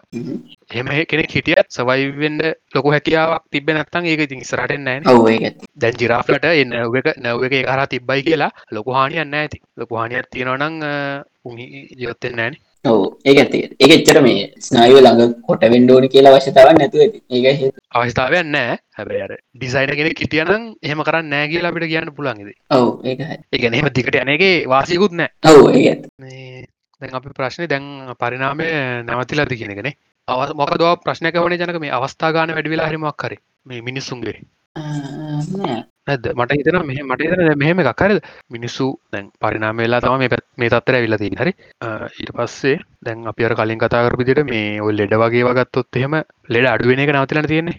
එම 0.74 0.88
කෙනෙ 1.06 1.24
හිටියත් 1.26 1.68
සවයිවෙන්ඩ 1.70 2.44
ලොක 2.76 2.86
හැකියාවක් 2.88 3.44
තිබ 3.52 3.72
නත්තන් 3.72 4.06
ඒක 4.06 4.22
ඉතින් 4.22 4.44
ස්රට 4.44 4.78
නෑ. 4.80 5.02
දැන් 5.76 6.00
ජිරාෆලට 6.00 6.46
එන්න 6.54 6.74
එක 6.74 7.12
නැව් 7.20 7.44
එක 7.44 7.56
කර 7.66 7.82
තිබ්බයි 7.88 8.24
කියලා 8.24 8.52
ලොකු 8.72 8.92
හානියන්න 8.92 9.34
ඇති 9.36 9.62
ලොකු 9.78 9.96
හානියක් 9.96 10.30
තියෙනවනං 10.30 10.82
ජීවත්තෙන් 11.98 12.36
නෑන 12.36 12.56
ඔව. 12.86 13.20
ඒක 13.26 13.38
ඇති 13.40 13.60
ඒක 13.76 13.92
එච්චර 13.96 14.22
මේ 14.22 14.48
ස්නායව 14.58 14.98
ළඟ 14.98 15.34
කොට 15.44 15.64
වෙන්ඩෝනි 15.74 16.10
කියලා 16.10 16.36
වශ්‍යතාව 16.36 16.72
නැතුව 16.74 17.02
ඒක 17.04 17.80
අවස්ථාවයක් 17.92 18.46
නෑ 18.48 18.78
හැබැ 18.96 19.22
අර 19.26 19.34
ඩිසයින 19.36 19.96
කෙන 20.00 20.12
කිටියනම් 20.14 20.64
එහෙම 20.82 21.04
කරන්න 21.04 21.30
නෑ 21.30 21.50
කියලා 21.52 21.72
අපිට 21.72 21.92
කියන්න 21.92 22.16
පුළන්ගෙද 22.16 22.54
ඔව. 22.72 22.88
ඒ 23.04 23.16
එහෙම 23.70 23.90
දිකට 23.92 24.16
යනගේ 24.16 24.54
වාසිකුත් 24.68 25.14
නෑ 25.14 25.30
ඔව. 25.46 25.76
ඒ 25.76 26.66
දැන් 27.02 27.16
අපි 27.16 27.36
ප්‍රශ්නය 27.36 27.68
දැන් 27.68 28.16
පරිනාමය 28.16 28.66
නැවතිලාද 29.08 29.54
කියනගෙන 29.54 29.92
අව 30.28 30.56
මොක 30.56 30.74
දව 30.78 30.96
ප්‍රශ්නක 31.04 31.36
වන 31.36 31.56
ජනක? 31.56 31.80
මේ 31.80 31.92
අවස්ථාගාන 31.92 32.56
වැඩිවෙලා 32.56 32.90
හරිමක් 32.90 33.16
කර 33.18 33.36
මේ 33.66 33.82
මිනිස්සුන්ගේ 33.82 34.40
ඇද 36.10 36.24
මට 36.34 36.58
හිතන 36.60 36.78
මෙහ 36.90 37.02
මට 37.04 37.26
හිතන 37.26 37.62
මෙහෙම 37.62 37.82
එකක්කර 37.84 38.14
මිනිස්සු 38.56 38.88
දැන් 39.14 39.28
පරිනාමවෙලා 39.42 40.02
තම 40.06 40.24
මේ 40.60 40.72
තත්තර 40.74 40.98
ඇවිලති 40.98 41.32
හරි? 41.42 41.54
ඊට 42.20 42.32
පස්සේ 42.38 42.78
දැන් 43.06 43.28
අපි 43.32 43.48
අර 43.48 43.56
කලින් 43.60 43.82
කතා 43.84 44.04
කරපිදිට 44.08 44.44
මේ 44.52 44.82
ඔල් 44.82 44.96
ලෙඩ 45.00 45.16
වගේ 45.24 45.46
වගත්තොත් 45.50 46.00
එහෙම 46.02 46.18
ලෙඩ 46.56 46.72
අඩුවෙන 46.74 47.04
එක 47.06 47.14
නවතිලන 47.16 47.50
තියෙන්නේ. 47.54 47.78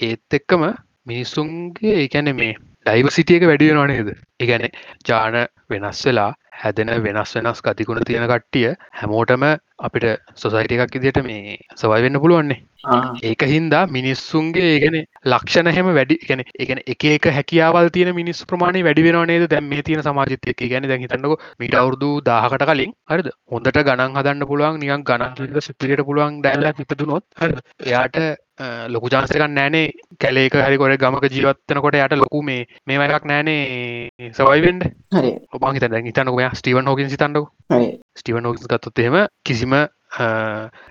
ඒත් 0.00 0.38
එක්කම 0.40 0.66
මිනිස්සුන්ගේ 1.06 1.96
ඒකැන 2.02 2.34
මේ 2.36 2.52
ඩයිව 2.86 3.08
සිටියක 3.16 3.48
වැඩියෙනවා 3.50 3.88
නේද? 3.92 4.10
ඒගැන 4.40 4.68
ජාන 5.08 5.40
වෙනස් 5.70 6.04
වෙලා 6.06 6.30
හැදෙන 6.60 6.90
වෙනස් 7.04 7.34
වෙනස් 7.36 7.60
කතිකුණ 7.62 8.02
තියෙන 8.04 8.26
කට්ටිය 8.28 8.72
හැමෝටම 8.94 9.44
අපිට 9.80 10.06
සොසයිට 10.36 10.74
එකක් 10.76 10.98
ඉදිට 10.98 11.20
මේ 11.24 11.56
සවයි 11.74 12.02
වෙන්න 12.04 12.20
පුළුවන්නේ. 12.22 12.58
ඒක 13.22 13.42
හින්දා 13.44 13.82
මිනිස්සුන්ගේ 13.88 14.66
ඒගෙන 14.66 14.96
ලක්ෂණ 15.26 15.70
හෙම 15.70 15.88
වැඩි 15.90 16.18
ගැන 16.22 16.42
එකන 16.58 16.82
එක 16.86 17.04
එක 17.10 17.30
හැකියාවල් 17.30 17.90
තියන 17.90 18.12
මිනිස් 18.14 18.42
ප්‍රමාණය 18.44 18.84
වැඩි 18.86 19.06
වෙනවානේද 19.06 19.46
දැම් 19.48 19.70
මේ 19.72 19.82
තියෙන 19.82 20.02
සමාජතය 20.02 20.52
එක 20.54 20.62
ගැන 20.66 20.88
දැ 20.90 21.00
හිතන්නක 21.04 21.48
මිට 21.58 21.74
අවුරදු 21.74 22.10
දාහකට 22.22 22.66
කලින්. 22.70 22.94
හරිද? 23.06 23.32
හොඳට 23.50 23.80
ගණන් 23.80 24.16
හදන්න 24.16 24.48
පුළුවන් 24.52 24.80
නියන් 24.80 25.04
ගණන් 25.04 25.60
සිපිට 25.60 26.04
පුළුවන් 26.04 26.40
දැල්ල 26.42 26.70
පිපතුනොත් 26.74 27.24
එයාට 27.86 28.20
ලොකු 28.88 29.08
ජාන්සකන් 29.08 29.54
නෑනේ 29.54 29.84
කැලේක 30.18 30.56
හරිකොට 30.56 30.96
ගමක 30.96 31.30
ජීවත්තනකොට 31.30 31.96
යට 31.96 32.16
ලොකු 32.16 32.42
මේ 32.42 32.66
මේ 32.86 33.06
එකක් 33.08 33.24
නෑනේ 33.26 34.32
සවයිවෙන්ඩ 34.32 34.84
ඔබන් 35.52 35.74
හිත 35.74 35.86
හිතන්නක 36.00 36.42
ස්ටිවන් 36.54 36.86
හෝකින් 36.86 37.10
සිතන්නක 37.10 37.48
ස්ටිවන් 38.16 38.44
හෝකින් 38.44 38.66
ගත්තොත් 38.66 38.98
එහෙම 38.98 39.16
කිසිම 39.42 39.78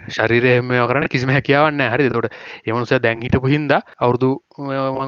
ශරිරයම 0.09 0.73
කරන 0.87 1.07
කිසිම 1.07 1.29
හැකියාවන්න 1.29 1.85
හරි 1.89 2.09
තොට 2.09 2.33
එමනුස 2.65 2.95
දැන් 2.99 3.21
හිටපු 3.21 3.47
හින්ද 3.47 3.71
අවුරදු 3.75 4.33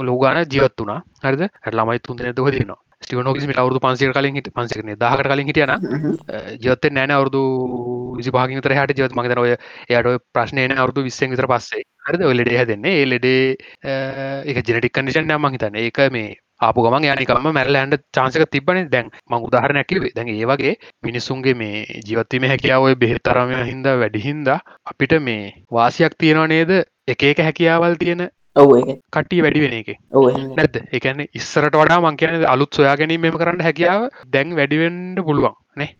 ලෝගාන 0.03 0.45
ජීවත් 0.45 0.77
වනා 0.79 1.01
හරිද? 1.23 1.43
ළමයි 1.69 1.99
තුන්ද 1.99 2.21
නැදව 2.21 2.49
තිනවා 2.51 2.81
ස්ටිවනෝකිස්මට 3.01 3.57
අවුදු 3.57 3.79
පන්සිර 3.79 4.11
කලින් 4.13 4.35
හිට 4.35 4.49
පන්සිරන 4.53 4.91
දහකට 4.95 5.27
කලින් 5.27 5.47
හිටියන 5.47 5.71
ජීවත 6.59 6.85
නෑන 6.91 7.11
අවුරදු 7.11 7.41
විසිපාගිතර 8.17 8.75
හට 8.75 8.97
ජීවත්. 8.97 9.15
මගතන 9.15 9.39
ඔය 9.39 9.51
එයට 9.53 10.21
ප්‍රශ්නයන 10.33 10.75
අවුරදු 10.75 11.03
විස්සෙන් 11.03 11.33
විතර 11.33 11.47
පස්සේ 11.47 11.81
හරිද? 12.11 12.29
ඔලෙඩේ 12.31 12.61
හැදන්නේ. 12.61 12.95
ඒ 12.99 13.09
ලෙඩේ 13.11 13.43
එක 14.45 14.63
ජෙනටික් 14.67 14.95
කන්ඩිෂන් 14.95 15.35
යම 15.37 15.51
හිතන්න. 15.55 15.77
ඒක 15.81 16.01
මේ 16.11 16.31
ආපු 16.61 16.83
ගමන් 16.85 17.05
යනිකම 17.11 17.47
මැරලෑන්ඩ 17.57 17.95
චාන්සක 18.15 18.43
තිබන 18.55 18.79
දැන් 18.91 19.07
මං 19.29 19.45
උදාහරණ 19.47 19.81
ඇකිවේ 19.81 20.11
දැන් 20.17 20.29
ඒ 20.33 20.49
වගේ 20.51 20.73
මිනිස්සුන්ගේ 21.07 21.55
මේ 21.61 21.79
ජීවත්වීම 22.09 22.45
හැකියාව 22.51 22.85
බෙහෙත්තරම 23.03 23.55
හින්ද 23.71 23.89
වැඩිහින්ද 24.01 24.51
අපිට 24.51 25.15
මේ 25.29 25.55
වාසියක් 25.71 26.19
තියෙනවා 26.19 26.51
නේද? 26.53 26.71
එක 27.07 27.23
එක 27.31 27.41
හැකියාවල් 27.47 27.97
තියෙන 28.03 28.21
ඔව 28.55 28.71
කට්ටිය 29.15 29.41
වැඩි 29.43 29.63
වෙන 29.65 29.75
එක. 29.79 29.89
නැද 30.59 30.77
එකන 30.99 31.25
ඉස්සරට 31.39 31.79
වඩා 31.81 31.99
මං 32.03 32.21
කියන 32.21 32.45
අලුත් 32.53 32.79
සොයා 32.79 32.95
ගැනීම 33.01 33.27
කරන්න 33.33 33.65
හැකියාව 33.67 34.07
දැන් 34.35 34.55
වැඩිවෙන්ඩ 34.59 35.25
පුළුවන් 35.27 35.57
නේ? 35.81 35.95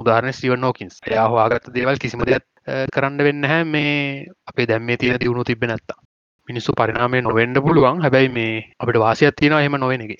උදාරන 0.00 0.32
ස්ටිවන් 0.32 0.64
නෝකින්ස් 0.66 0.98
යාවාගත්ත 1.14 1.70
දේවල් 1.76 2.02
කිසිම 2.02 2.26
දෙයක් 2.26 2.44
කරන්න 2.66 3.18
වෙන්න 3.26 3.44
හැ. 3.44 3.64
මේ 3.64 4.26
අපේ 4.46 4.66
දැම්මේ 4.66 4.96
තියෙන 4.96 5.20
දියුණු 5.20 5.44
තිබෙන 5.44 5.72
නැත්තා 5.72 6.00
මිනිස්සු 6.48 6.72
පරිනාමය 6.80 7.20
නොවෙන්ඩ 7.22 7.62
පුළුවන්. 7.66 8.00
හැබැයි 8.04 8.32
මේ 8.38 8.64
අපට 8.78 8.98
වාසියක් 9.04 9.36
තියෙන 9.36 9.58
එහෙම 9.58 9.76
නොවෙන 9.78 10.02
එක. 10.06 10.12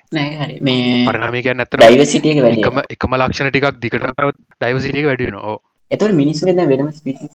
පරිනාමික 1.09 1.51
නැත 1.55 1.75
ඩයිවසිටියක 1.75 2.41
වැඩ 2.45 2.95
එකම 2.97 3.19
ලක්ෂණ 3.19 3.51
ටිකක් 3.51 3.83
දිකට 3.85 4.07
ඩයිවසිටික 4.61 5.11
වැඩින 5.11 5.39
එතට 5.91 6.13
මිනිස්සු 6.15 6.47
වෙන 6.49 6.61
වෙනම 6.73 6.91
ස්පිසි 6.93 7.29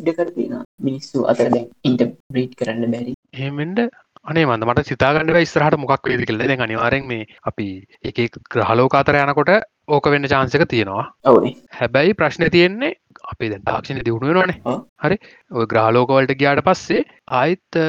ඉඩකර 0.00 0.28
තියෙන 0.36 0.64
මිනිස්සු 0.88 1.24
අතර 1.32 1.46
ඉන්ට 1.88 2.02
බ්‍රීට් 2.32 2.58
කරන්න 2.58 2.90
බැරි. 2.94 3.14
එහෙමෙන්ට 3.34 3.78
අනේ 4.24 4.44
මන්ද 4.46 4.66
මට 4.68 4.90
සිතාගන්නව 4.90 5.38
ඉස්රහට 5.40 5.78
මොකක් 5.80 6.10
වේද 6.10 6.24
කියල. 6.26 6.38
දැ 6.40 6.58
අනිවාරෙන් 6.66 7.06
මේ 7.12 7.24
අපි 7.50 7.68
එක 8.10 8.36
ග්‍රහලෝකාතර 8.52 9.18
යනකොට 9.22 9.54
ඕක 9.88 10.06
වෙන්න 10.06 10.26
චාන්සක 10.26 10.64
තියෙනවා. 10.68 11.04
ඔවනේ 11.24 11.54
හැබැයි 11.72 12.14
ප්‍රශ්න 12.14 12.46
තියෙන්නේ 12.50 12.92
අපේ 13.24 13.50
දැන් 13.50 13.64
තාක්ෂණ 13.64 14.00
දියුණුවෙනවානේ 14.00 14.78
හරි? 15.04 15.16
ඔය 15.52 15.66
ග්‍රහලෝකවලට 15.66 16.34
ගියාට 16.40 16.64
පස්සේ 16.64 17.04
ආයිත් 17.32 17.80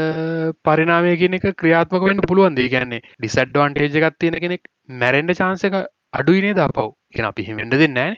පරිනාමය 0.63 1.15
කියන 1.17 1.37
එක 1.39 1.47
ක්‍රියාත්මක 1.55 2.07
වෙන්න 2.09 2.27
පුළුවන් 2.27 2.59
දී 2.59 2.69
කියන්නේ 2.69 3.01
ඩිසඩ්වාන්ටේජ් 3.17 3.97
එකක් 4.01 4.19
තියෙන 4.19 4.39
කෙනෙක් 4.39 4.71
මැරෙන්ඩ 5.01 5.35
චාන්සක 5.35 5.79
අඩුයිනේ 6.13 6.53
ද 6.53 6.67
පව් 6.69 6.91
කියෙන 7.11 7.31
අපි 7.31 7.47
හිමෙන්ට 7.47 7.77
දෙන්නෑ 7.77 8.13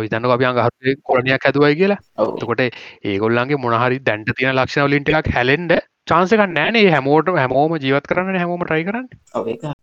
විතන්න 0.00 0.30
අපියන් 0.30 0.56
ගහ 0.56 0.96
කොලනයක් 1.04 1.46
ඇතුවයි 1.46 1.76
කියලා. 1.76 2.00
තකොට 2.40 2.62
ඒගොල්ලන්ගේ 3.04 3.58
මොනහරි 3.58 4.00
දැන්ට 4.00 4.32
තියෙන 4.34 4.56
ලක්ෂණ 4.56 4.88
වලින්ටක් 4.88 5.30
හැලෙන්ඩ 5.30 5.76
චාන්සක 6.10 6.40
නෑනේ 6.52 6.84
හැමෝට 6.94 7.28
හැමෝම 7.40 7.72
ජීවත් 7.84 8.06
කරන්න 8.10 8.38
හැමෝම 8.42 8.62
ට්‍රයි 8.64 8.84
කරන්න. 8.88 9.06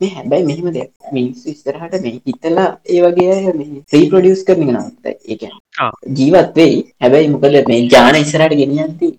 මේ 0.01 0.09
හැබැයි 0.15 0.47
මෙහෙම 0.49 0.67
දෙයක්. 0.77 0.89
මිනිස්සු 1.17 1.45
ඉස්සරහට 1.53 1.95
මේ 2.05 2.13
හිතලා 2.27 2.67
ඒ 2.95 3.01
වගේ 3.05 3.35
රීප්‍රොඩියස් 3.93 4.41
කරන 4.47 4.71
නත් 4.73 5.13
ඒක 5.31 5.43
ජීවත් 6.19 6.57
වෙයි. 6.59 6.77
හැබැයි 7.03 7.31
මොකද 7.33 7.57
මේ 7.71 7.81
ජාන 7.93 8.19
ඉස්සරහට 8.23 8.55
ගෙනියන්ති 8.61 9.09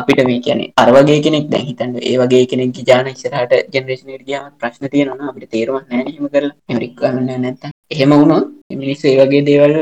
අපිට 0.00 0.22
මේ 0.30 0.40
කියන්නේ 0.46 0.70
අර 0.82 0.88
වගේ 0.96 1.18
කෙනෙක් 1.26 1.50
දැන් 1.54 1.66
හිතන්න. 1.70 1.96
ඒ 2.10 2.16
වගේ 2.22 2.44
කෙනෙක් 2.52 2.80
ජාන 2.90 3.10
ඉස්සරහට 3.14 3.52
ජෙනරේෂනයට 3.74 4.24
ගියාම 4.28 4.52
ප්‍රශ්න 4.60 4.92
තියෙනවා 4.94 5.30
අපිට 5.32 5.58
නැහැ 5.90 6.04
එහෙම 6.12 6.30
කරලා. 6.34 6.52
නැහැ 6.68 7.40
නැත්තම්. 7.44 7.74
එහෙම 7.94 8.14
වුණොත් 8.20 8.46
මිනිස්සු 8.84 9.10
ඒ 9.10 9.18
වගේ 9.22 9.42
දේවල් 9.50 9.76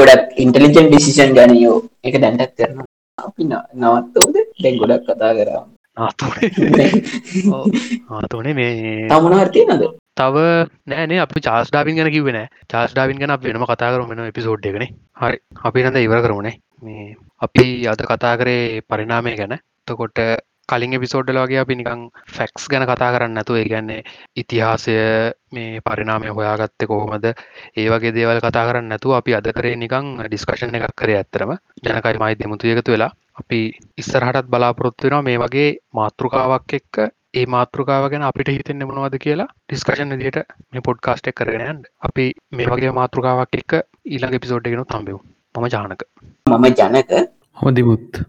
ගොඩක් 0.00 0.38
ඉන්ටෙලිජන්ට් 0.44 0.86
ඩිසිෂන් 0.92 1.34
ගනියෝ. 1.38 1.78
ඒක 2.04 2.20
දැන්ටත් 2.24 2.54
කරනවා. 2.60 2.88
අපි 3.18 3.42
නවත්තෝද 3.50 4.36
දැන් 4.62 4.80
ගොඩක් 4.80 5.04
කතා 5.08 5.32
කරා 5.40 5.64
ආතුනේ. 5.98 6.50
මේ 8.58 9.08
තමුණවර්තිය 9.08 9.64
නද 9.66 9.84
තව 10.16 10.36
නෑනේ 10.86 11.20
අපි 11.20 11.40
චාස් 11.40 11.70
ඩාවින් 11.70 11.98
ගැන 11.98 12.10
කිවෙන 12.10 12.40
චාස් 12.66 12.92
ඩාවින් 12.92 13.20
ගැන 13.20 13.34
වෙනම 13.40 13.66
කතා 13.66 13.92
කරමෙන 13.92 14.24
එපිසෝඩ් 14.24 14.64
එකන. 14.64 14.84
හරි. 15.14 15.38
අපි 15.62 15.84
නද 15.84 15.96
ඉවර 16.00 16.20
කරමුණේ 16.24 16.56
මේ 16.82 17.16
අපි 17.42 17.66
අද 17.86 18.00
කතා 18.04 18.34
කරේ 18.36 18.82
පරිනාමය 18.84 19.36
ගැන. 19.36 19.58
තකොට 19.86 20.18
කලින් 20.68 20.92
එපිසෝඩ්ඩල 20.92 21.38
වගේ 21.40 21.60
අපි 21.60 21.74
නිකං 21.74 22.00
ෆැක්ස් 22.30 22.66
ගැන 22.68 22.84
කතා 22.84 23.12
කරන්න 23.14 23.40
ඇතු 23.40 23.56
ඒගැන්නේ 23.56 24.00
ඉතිහාසය 24.36 24.96
මේ 25.50 25.80
පරිනාමය 25.82 26.28
හොයාගත්ත 26.30 26.86
කොහොමද? 26.86 27.26
ඒ 27.76 27.86
වගේ 27.88 28.12
දේවල් 28.12 28.40
කතා 28.40 28.66
කරන්න 28.68 28.92
නැතු 28.92 29.14
අපි 29.14 29.34
අද 29.34 29.48
කරේ 29.52 29.76
නිකං 29.76 30.10
ඩිස්කශන 30.20 30.76
එකක් 30.76 30.92
කරේ 30.94 31.16
ඇත්තරම 31.16 31.54
ජනකයි 31.82 32.18
මයි 32.18 32.34
දෙමුතු 32.36 32.68
එකතු 32.68 32.92
වෙලා 32.92 33.12
අපි 33.38 33.60
ඉස්සරහටත් 33.98 34.50
බලාපොරොත්තු 34.50 35.06
වෙනවා 35.06 35.22
මේ 35.22 35.38
වගේ 35.38 35.70
මාතෘකාවක් 35.94 36.76
එක්ක 36.78 37.00
ඒ 37.34 37.46
මාතෘකාව 37.46 38.10
ගැන 38.10 38.24
අපිට 38.24 38.50
හිතෙන්න 38.50 38.86
මොනවද 38.88 39.18
කියලා 39.20 39.48
ඩිස්කශන් 39.48 40.14
දිට 40.18 40.38
මේ 40.70 40.82
පොඩ්කාස්ට් 40.82 41.32
එක 41.32 41.38
කරගෙනයන් 41.38 41.82
අපි 42.02 42.28
මේ 42.52 42.68
වගේ 42.68 42.92
මාතෘකාවක් 42.92 43.58
එක්ක 43.60 43.80
ඊළඟ 44.06 44.40
පිසෝඩ් 44.40 44.70
ගෙන 44.70 44.86
තම්බෙව් 44.86 45.18
මම 45.54 45.68
ජානක. 45.68 46.02
මම 46.46 46.66
ජනක. 46.72 47.10
හොදිමුත් 47.56 48.22